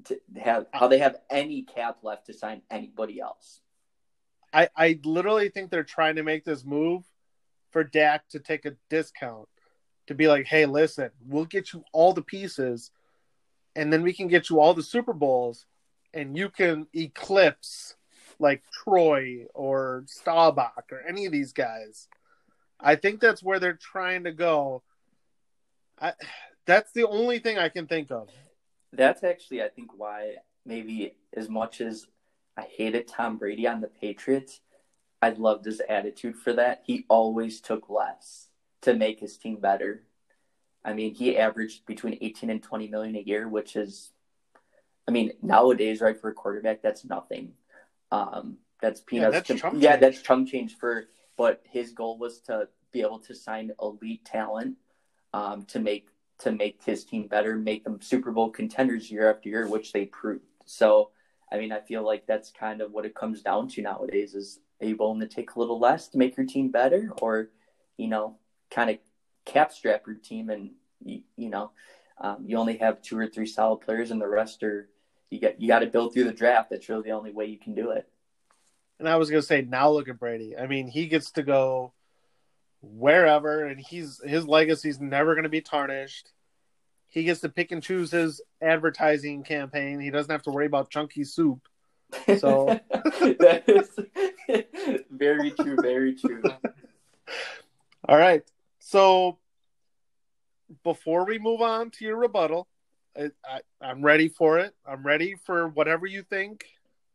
to 0.04 0.20
have 0.40 0.66
how 0.72 0.88
they 0.88 0.98
have 0.98 1.16
any 1.30 1.62
cap 1.62 1.98
left 2.02 2.26
to 2.26 2.32
sign 2.32 2.62
anybody 2.70 3.20
else. 3.20 3.60
I, 4.52 4.68
I 4.76 4.98
literally 5.04 5.48
think 5.48 5.70
they're 5.70 5.84
trying 5.84 6.16
to 6.16 6.22
make 6.22 6.44
this 6.44 6.64
move 6.64 7.04
for 7.70 7.84
Dak 7.84 8.28
to 8.28 8.38
take 8.38 8.66
a 8.66 8.76
discount 8.90 9.48
to 10.08 10.14
be 10.14 10.28
like, 10.28 10.46
hey, 10.46 10.66
listen, 10.66 11.10
we'll 11.26 11.44
get 11.44 11.72
you 11.72 11.84
all 11.92 12.12
the 12.12 12.22
pieces, 12.22 12.90
and 13.74 13.92
then 13.92 14.02
we 14.02 14.12
can 14.12 14.28
get 14.28 14.50
you 14.50 14.60
all 14.60 14.74
the 14.74 14.82
Super 14.82 15.12
Bowls, 15.12 15.64
and 16.12 16.36
you 16.36 16.50
can 16.50 16.86
eclipse 16.94 17.94
like 18.38 18.62
Troy 18.72 19.46
or 19.54 20.04
Staubach 20.06 20.84
or 20.90 21.00
any 21.06 21.26
of 21.26 21.32
these 21.32 21.52
guys. 21.52 22.08
I 22.80 22.96
think 22.96 23.20
that's 23.20 23.42
where 23.42 23.60
they're 23.60 23.78
trying 23.80 24.24
to 24.24 24.32
go. 24.32 24.82
I, 26.00 26.14
that's 26.66 26.92
the 26.92 27.06
only 27.06 27.38
thing 27.38 27.58
I 27.58 27.68
can 27.68 27.86
think 27.86 28.10
of. 28.10 28.28
That's 28.92 29.22
actually, 29.24 29.62
I 29.62 29.68
think, 29.68 29.96
why 29.96 30.34
maybe 30.66 31.14
as 31.34 31.48
much 31.48 31.80
as 31.80 32.06
I 32.56 32.62
hated 32.62 33.08
Tom 33.08 33.38
Brady 33.38 33.66
on 33.66 33.80
the 33.80 33.88
Patriots, 33.88 34.60
I 35.22 35.30
loved 35.30 35.64
his 35.64 35.80
attitude 35.88 36.36
for 36.36 36.52
that. 36.54 36.82
He 36.84 37.06
always 37.08 37.60
took 37.60 37.88
less 37.88 38.48
to 38.82 38.94
make 38.94 39.20
his 39.20 39.36
team 39.38 39.56
better. 39.56 40.02
I 40.84 40.94
mean, 40.94 41.14
he 41.14 41.38
averaged 41.38 41.86
between 41.86 42.18
18 42.20 42.50
and 42.50 42.60
20 42.60 42.88
million 42.88 43.14
a 43.14 43.20
year, 43.20 43.48
which 43.48 43.76
is, 43.76 44.10
I 45.06 45.12
mean, 45.12 45.32
nowadays, 45.40 46.00
right, 46.00 46.20
for 46.20 46.30
a 46.30 46.34
quarterback, 46.34 46.82
that's 46.82 47.04
nothing. 47.04 47.52
Um, 48.10 48.58
that's 48.80 49.00
peanuts. 49.00 49.34
that's 49.34 49.46
to- 49.46 49.58
chump 49.58 49.76
yeah, 49.78 49.90
change. 49.90 50.00
that's 50.00 50.22
chump 50.22 50.48
change 50.48 50.76
for, 50.76 51.04
but 51.36 51.62
his 51.70 51.92
goal 51.92 52.18
was 52.18 52.40
to 52.42 52.68
be 52.90 53.00
able 53.00 53.20
to 53.20 53.34
sign 53.34 53.70
elite 53.80 54.24
talent 54.24 54.76
um, 55.32 55.64
to 55.66 55.78
make 55.78 56.08
to 56.40 56.50
make 56.50 56.82
his 56.82 57.04
team 57.04 57.28
better, 57.28 57.56
make 57.56 57.84
them 57.84 58.02
Super 58.02 58.32
Bowl 58.32 58.50
contenders 58.50 59.08
year 59.08 59.30
after 59.30 59.48
year, 59.48 59.68
which 59.68 59.92
they 59.92 60.06
proved. 60.06 60.42
So, 60.64 61.10
I 61.52 61.58
mean, 61.58 61.72
I 61.72 61.80
feel 61.80 62.02
like 62.02 62.26
that's 62.26 62.50
kind 62.50 62.80
of 62.80 62.92
what 62.92 63.04
it 63.04 63.14
comes 63.14 63.42
down 63.42 63.68
to 63.68 63.82
nowadays: 63.82 64.34
is 64.34 64.60
are 64.80 64.86
you 64.86 64.96
willing 64.96 65.20
to 65.20 65.26
take 65.26 65.54
a 65.54 65.58
little 65.58 65.78
less 65.78 66.08
to 66.08 66.18
make 66.18 66.36
your 66.36 66.46
team 66.46 66.70
better, 66.70 67.10
or 67.20 67.50
you 67.96 68.08
know, 68.08 68.38
kind 68.70 68.90
of 68.90 68.98
cap 69.44 69.72
strap 69.72 70.06
your 70.06 70.16
team 70.16 70.50
and 70.50 70.70
you, 71.04 71.22
you 71.36 71.50
know, 71.50 71.72
um, 72.20 72.44
you 72.46 72.56
only 72.56 72.78
have 72.78 73.02
two 73.02 73.18
or 73.18 73.26
three 73.26 73.46
solid 73.46 73.80
players, 73.80 74.10
and 74.10 74.20
the 74.20 74.28
rest 74.28 74.62
are 74.62 74.88
you 75.30 75.40
got 75.40 75.60
you 75.60 75.68
got 75.68 75.80
to 75.80 75.86
build 75.86 76.12
through 76.12 76.24
the 76.24 76.32
draft. 76.32 76.70
That's 76.70 76.88
really 76.88 77.02
the 77.02 77.10
only 77.10 77.32
way 77.32 77.46
you 77.46 77.58
can 77.58 77.74
do 77.74 77.90
it. 77.90 78.08
And 78.98 79.08
I 79.08 79.16
was 79.16 79.30
gonna 79.30 79.42
say, 79.42 79.62
now 79.62 79.90
look 79.90 80.08
at 80.08 80.18
Brady. 80.18 80.56
I 80.56 80.66
mean, 80.66 80.86
he 80.86 81.06
gets 81.06 81.32
to 81.32 81.42
go 81.42 81.92
wherever, 82.80 83.64
and 83.64 83.80
he's 83.80 84.20
his 84.24 84.46
legacy's 84.46 85.00
never 85.00 85.34
gonna 85.34 85.48
be 85.48 85.60
tarnished. 85.60 86.32
He 87.12 87.24
gets 87.24 87.42
to 87.42 87.50
pick 87.50 87.72
and 87.72 87.82
choose 87.82 88.10
his 88.10 88.40
advertising 88.62 89.42
campaign. 89.42 90.00
He 90.00 90.10
doesn't 90.10 90.32
have 90.32 90.42
to 90.44 90.50
worry 90.50 90.64
about 90.64 90.88
chunky 90.88 91.24
soup. 91.24 91.60
So- 92.38 92.80
that 92.90 93.64
is 93.68 95.04
very 95.10 95.50
true. 95.50 95.76
Very 95.76 96.14
true. 96.14 96.42
All 98.08 98.16
right. 98.16 98.42
So 98.78 99.38
before 100.82 101.26
we 101.26 101.38
move 101.38 101.60
on 101.60 101.90
to 101.90 102.04
your 102.06 102.16
rebuttal, 102.16 102.66
I, 103.14 103.30
I, 103.44 103.60
I'm 103.82 104.02
ready 104.02 104.28
for 104.28 104.58
it. 104.58 104.74
I'm 104.86 105.04
ready 105.04 105.34
for 105.44 105.68
whatever 105.68 106.06
you 106.06 106.22
think 106.22 106.64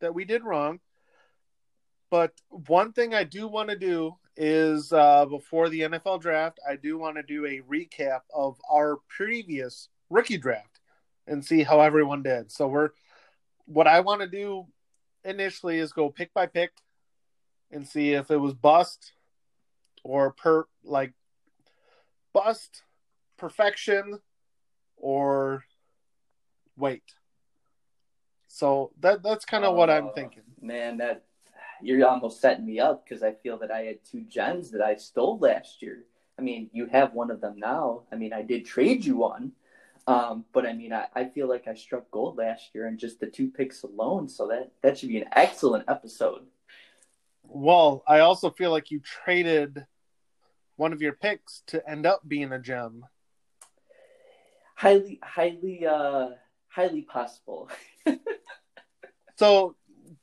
that 0.00 0.14
we 0.14 0.24
did 0.24 0.44
wrong. 0.44 0.78
But 2.08 2.32
one 2.50 2.92
thing 2.92 3.14
I 3.14 3.24
do 3.24 3.48
want 3.48 3.70
to 3.70 3.76
do 3.76 4.16
is 4.40 4.92
uh, 4.92 5.26
before 5.26 5.68
the 5.68 5.80
NFL 5.80 6.20
draft, 6.20 6.60
I 6.66 6.76
do 6.76 6.96
want 6.96 7.16
to 7.16 7.22
do 7.24 7.44
a 7.44 7.60
recap 7.68 8.20
of 8.32 8.56
our 8.70 8.98
previous 9.08 9.88
rookie 10.10 10.38
draft 10.38 10.78
and 11.26 11.44
see 11.44 11.64
how 11.64 11.80
everyone 11.80 12.22
did. 12.22 12.50
So 12.52 12.68
we're 12.68 12.90
what 13.66 13.88
I 13.88 14.00
want 14.00 14.20
to 14.22 14.28
do 14.28 14.66
initially 15.24 15.78
is 15.78 15.92
go 15.92 16.08
pick 16.08 16.32
by 16.32 16.46
pick 16.46 16.70
and 17.70 17.86
see 17.86 18.12
if 18.12 18.30
it 18.30 18.36
was 18.38 18.54
bust 18.54 19.12
or 20.04 20.32
per 20.32 20.64
like 20.84 21.12
bust 22.32 22.82
perfection 23.36 24.20
or 24.96 25.64
wait. 26.76 27.02
So 28.46 28.92
that 29.00 29.22
that's 29.22 29.44
kind 29.44 29.64
of 29.64 29.74
what 29.74 29.90
I'm 29.90 30.06
Oh, 30.08 30.12
thinking. 30.14 30.44
Man, 30.60 30.96
that 30.98 31.24
you're 31.82 32.06
almost 32.06 32.40
setting 32.40 32.66
me 32.66 32.80
up 32.80 33.04
because 33.04 33.22
I 33.22 33.32
feel 33.32 33.58
that 33.58 33.70
I 33.70 33.82
had 33.82 33.98
two 34.04 34.22
gems 34.22 34.70
that 34.72 34.82
I 34.82 34.96
stole 34.96 35.38
last 35.38 35.82
year. 35.82 36.04
I 36.38 36.42
mean, 36.42 36.70
you 36.72 36.86
have 36.86 37.14
one 37.14 37.30
of 37.30 37.40
them 37.40 37.56
now. 37.58 38.02
I 38.12 38.16
mean, 38.16 38.32
I 38.32 38.42
did 38.42 38.64
trade 38.64 39.04
you 39.04 39.16
one. 39.16 39.52
Um, 40.06 40.44
but 40.52 40.66
I 40.66 40.72
mean, 40.72 40.92
I, 40.92 41.06
I 41.14 41.24
feel 41.24 41.48
like 41.48 41.68
I 41.68 41.74
struck 41.74 42.10
gold 42.10 42.38
last 42.38 42.70
year 42.74 42.86
in 42.86 42.96
just 42.96 43.20
the 43.20 43.26
two 43.26 43.50
picks 43.50 43.82
alone. 43.82 44.28
So 44.28 44.48
that, 44.48 44.70
that 44.82 44.98
should 44.98 45.10
be 45.10 45.18
an 45.18 45.28
excellent 45.32 45.84
episode. 45.88 46.46
Well, 47.42 48.02
I 48.06 48.20
also 48.20 48.50
feel 48.50 48.70
like 48.70 48.90
you 48.90 49.00
traded 49.00 49.84
one 50.76 50.92
of 50.92 51.02
your 51.02 51.12
picks 51.12 51.62
to 51.68 51.86
end 51.88 52.06
up 52.06 52.26
being 52.26 52.52
a 52.52 52.58
gem. 52.58 53.04
Highly, 54.76 55.18
highly, 55.22 55.86
uh, 55.86 56.28
highly 56.68 57.02
possible. 57.02 57.68
So 59.38 59.76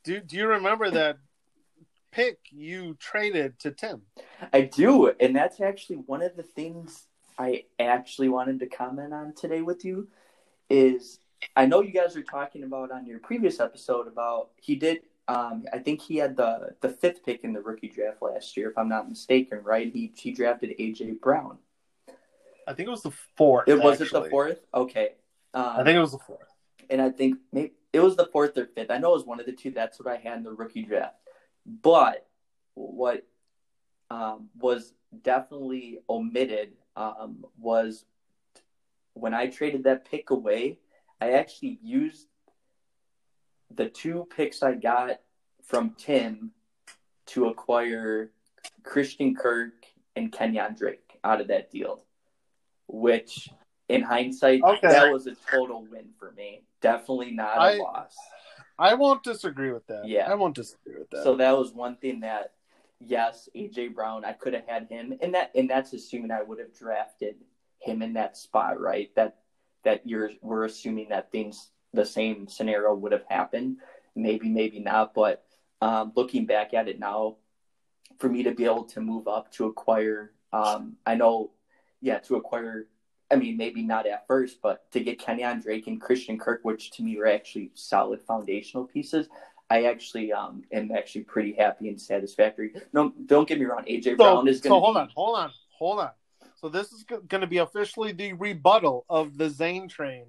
do 0.03 0.19
do 0.19 0.35
you 0.35 0.47
remember 0.47 0.91
that 0.91 1.17
pick 2.15 2.39
you 2.49 2.95
traded 2.95 3.59
to 3.59 3.71
Tim? 3.71 4.03
I 4.53 4.61
do, 4.61 5.11
and 5.19 5.35
that's 5.35 5.59
actually 5.59 5.97
one 5.97 6.21
of 6.21 6.35
the 6.37 6.43
things 6.43 7.07
I 7.37 7.65
actually 7.77 8.29
wanted 8.29 8.59
to 8.61 8.67
comment 8.67 9.13
on 9.13 9.33
today 9.35 9.61
with 9.61 9.83
you. 9.83 10.07
Is 10.69 11.19
I 11.55 11.65
know 11.65 11.81
you 11.81 11.91
guys 11.91 12.15
were 12.15 12.23
talking 12.23 12.63
about 12.63 12.91
on 12.91 13.05
your 13.05 13.19
previous 13.19 13.59
episode 13.59 14.07
about 14.07 14.51
he 14.61 14.75
did. 14.75 15.01
Um, 15.27 15.65
I 15.73 15.79
think 15.79 16.01
he 16.01 16.17
had 16.17 16.37
the 16.37 16.75
the 16.81 16.89
fifth 16.89 17.25
pick 17.25 17.43
in 17.43 17.51
the 17.51 17.61
rookie 17.61 17.89
draft 17.89 18.21
last 18.21 18.55
year, 18.55 18.69
if 18.69 18.77
I'm 18.77 18.89
not 18.89 19.09
mistaken. 19.09 19.59
Right? 19.63 19.91
He 19.91 20.13
he 20.15 20.31
drafted 20.31 20.73
AJ 20.79 21.19
Brown. 21.19 21.57
I 22.67 22.73
think 22.73 22.87
it 22.87 22.91
was 22.91 23.03
the 23.03 23.13
fourth. 23.35 23.67
It 23.67 23.77
was 23.79 24.01
it 24.01 24.11
the 24.11 24.23
fourth? 24.23 24.59
Okay. 24.73 25.09
Um, 25.53 25.65
I 25.65 25.83
think 25.83 25.97
it 25.97 26.01
was 26.01 26.13
the 26.13 26.19
fourth. 26.19 26.47
and 26.89 27.01
I 27.01 27.09
think 27.09 27.37
maybe 27.51 27.73
it 27.93 27.99
was 27.99 28.15
the 28.15 28.25
fourth 28.25 28.57
or 28.57 28.65
fifth. 28.65 28.89
I 28.89 28.97
know 28.97 29.11
it 29.11 29.17
was 29.17 29.25
one 29.25 29.39
of 29.39 29.45
the 29.45 29.51
two. 29.51 29.71
That's 29.71 29.99
what 29.99 30.11
I 30.11 30.17
had 30.17 30.37
in 30.37 30.43
the 30.43 30.51
rookie 30.51 30.83
draft. 30.83 31.15
But 31.65 32.27
what 32.73 33.25
um, 34.09 34.49
was 34.57 34.93
definitely 35.23 35.99
omitted 36.09 36.73
um, 36.95 37.45
was 37.59 38.05
when 39.13 39.33
I 39.33 39.47
traded 39.47 39.83
that 39.85 40.09
pick 40.09 40.29
away. 40.29 40.79
I 41.19 41.31
actually 41.31 41.79
used 41.81 42.27
the 43.73 43.89
two 43.89 44.27
picks 44.35 44.61
I 44.61 44.73
got 44.75 45.21
from 45.63 45.95
Tim 45.97 46.51
to 47.27 47.45
acquire 47.47 48.31
Christian 48.83 49.35
Kirk 49.35 49.85
and 50.15 50.31
Kenyan 50.31 50.77
Drake 50.77 51.19
out 51.23 51.41
of 51.41 51.47
that 51.47 51.71
deal, 51.71 52.03
which 52.87 53.49
in 53.89 54.01
hindsight, 54.01 54.61
Okay. 54.63 54.87
that 54.87 55.11
was 55.11 55.27
a 55.27 55.35
total 55.49 55.85
win 55.85 56.09
for 56.17 56.31
me. 56.31 56.61
Definitely 56.81 57.31
not 57.31 57.57
a 57.57 57.61
I- 57.61 57.77
loss. 57.77 58.15
I 58.77 58.93
won't 58.95 59.23
disagree 59.23 59.71
with 59.71 59.87
that. 59.87 60.05
Yeah. 60.05 60.29
I 60.29 60.35
won't 60.35 60.55
disagree 60.55 60.97
with 60.99 61.09
that. 61.11 61.23
So 61.23 61.35
that 61.37 61.57
was 61.57 61.71
one 61.73 61.95
thing 61.95 62.19
that, 62.21 62.51
yes, 62.99 63.47
AJ 63.55 63.93
Brown, 63.93 64.25
I 64.25 64.33
could 64.33 64.53
have 64.53 64.67
had 64.67 64.87
him, 64.89 65.17
and 65.21 65.33
that 65.33 65.51
and 65.55 65.69
that's 65.69 65.93
assuming 65.93 66.31
I 66.31 66.41
would 66.41 66.59
have 66.59 66.73
drafted 66.73 67.35
him 67.79 68.01
in 68.01 68.13
that 68.13 68.35
spot, 68.35 68.79
right? 68.81 69.13
That 69.15 69.37
that 69.83 70.05
you're 70.05 70.31
we're 70.41 70.65
assuming 70.65 71.07
that 71.09 71.31
things 71.31 71.71
the 71.93 72.05
same 72.05 72.49
scenario 72.49 72.93
would 72.93 73.13
have 73.13 73.23
happened. 73.29 73.77
Maybe, 74.13 74.49
maybe 74.49 74.79
not. 74.79 75.13
But 75.13 75.45
um, 75.81 76.11
looking 76.15 76.45
back 76.45 76.73
at 76.73 76.89
it 76.89 76.99
now, 76.99 77.37
for 78.19 78.27
me 78.27 78.43
to 78.43 78.51
be 78.51 78.65
able 78.65 78.83
to 78.85 78.99
move 78.99 79.29
up 79.29 79.51
to 79.53 79.67
acquire, 79.67 80.33
um, 80.51 80.97
I 81.05 81.15
know, 81.15 81.51
yeah, 82.01 82.19
to 82.19 82.35
acquire. 82.35 82.87
I 83.31 83.35
mean, 83.35 83.57
maybe 83.57 83.81
not 83.81 84.05
at 84.05 84.27
first, 84.27 84.61
but 84.61 84.89
to 84.91 84.99
get 84.99 85.19
Kenny 85.19 85.43
Kenyan 85.43 85.61
Drake 85.63 85.87
and 85.87 85.99
Christian 85.99 86.37
Kirk, 86.37 86.59
which 86.63 86.91
to 86.91 87.03
me 87.03 87.17
were 87.17 87.27
actually 87.27 87.71
solid 87.73 88.21
foundational 88.21 88.85
pieces. 88.85 89.27
I 89.69 89.85
actually 89.85 90.31
um, 90.31 90.63
am 90.71 90.91
actually 90.91 91.23
pretty 91.23 91.53
happy 91.53 91.89
and 91.89 91.99
satisfactory. 91.99 92.73
No, 92.93 93.11
don't 93.25 93.47
get 93.47 93.59
me 93.59 93.65
wrong. 93.65 93.83
AJ 93.85 94.03
So, 94.03 94.15
Brown 94.15 94.47
is 94.47 94.61
going 94.61 94.71
so 94.71 94.75
to. 94.75 94.79
hold 94.79 94.97
on, 94.97 95.09
hold 95.15 95.37
on, 95.39 95.51
hold 95.79 95.99
on. 95.99 96.11
So 96.61 96.69
this 96.69 96.91
is 96.93 97.03
going 97.03 97.41
to 97.41 97.47
be 97.47 97.57
officially 97.57 98.11
the 98.11 98.33
rebuttal 98.33 99.05
of 99.09 99.37
the 99.37 99.49
Zane 99.49 99.87
train, 99.87 100.25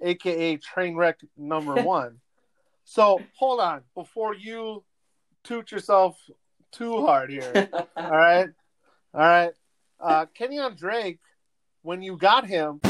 aka 0.00 0.56
Trainwreck 0.56 1.16
number 1.36 1.74
one. 1.82 2.20
so 2.84 3.20
hold 3.36 3.60
on 3.60 3.82
before 3.94 4.34
you 4.34 4.82
toot 5.44 5.70
yourself 5.70 6.18
too 6.72 7.04
hard 7.04 7.30
here. 7.30 7.68
All 7.96 8.10
right, 8.10 8.48
all 9.12 9.20
right. 9.20 9.52
Uh, 10.00 10.24
Kenyan 10.38 10.76
Drake, 10.78 11.18
when 11.82 12.02
you 12.02 12.16
got 12.16 12.46
him, 12.46 12.80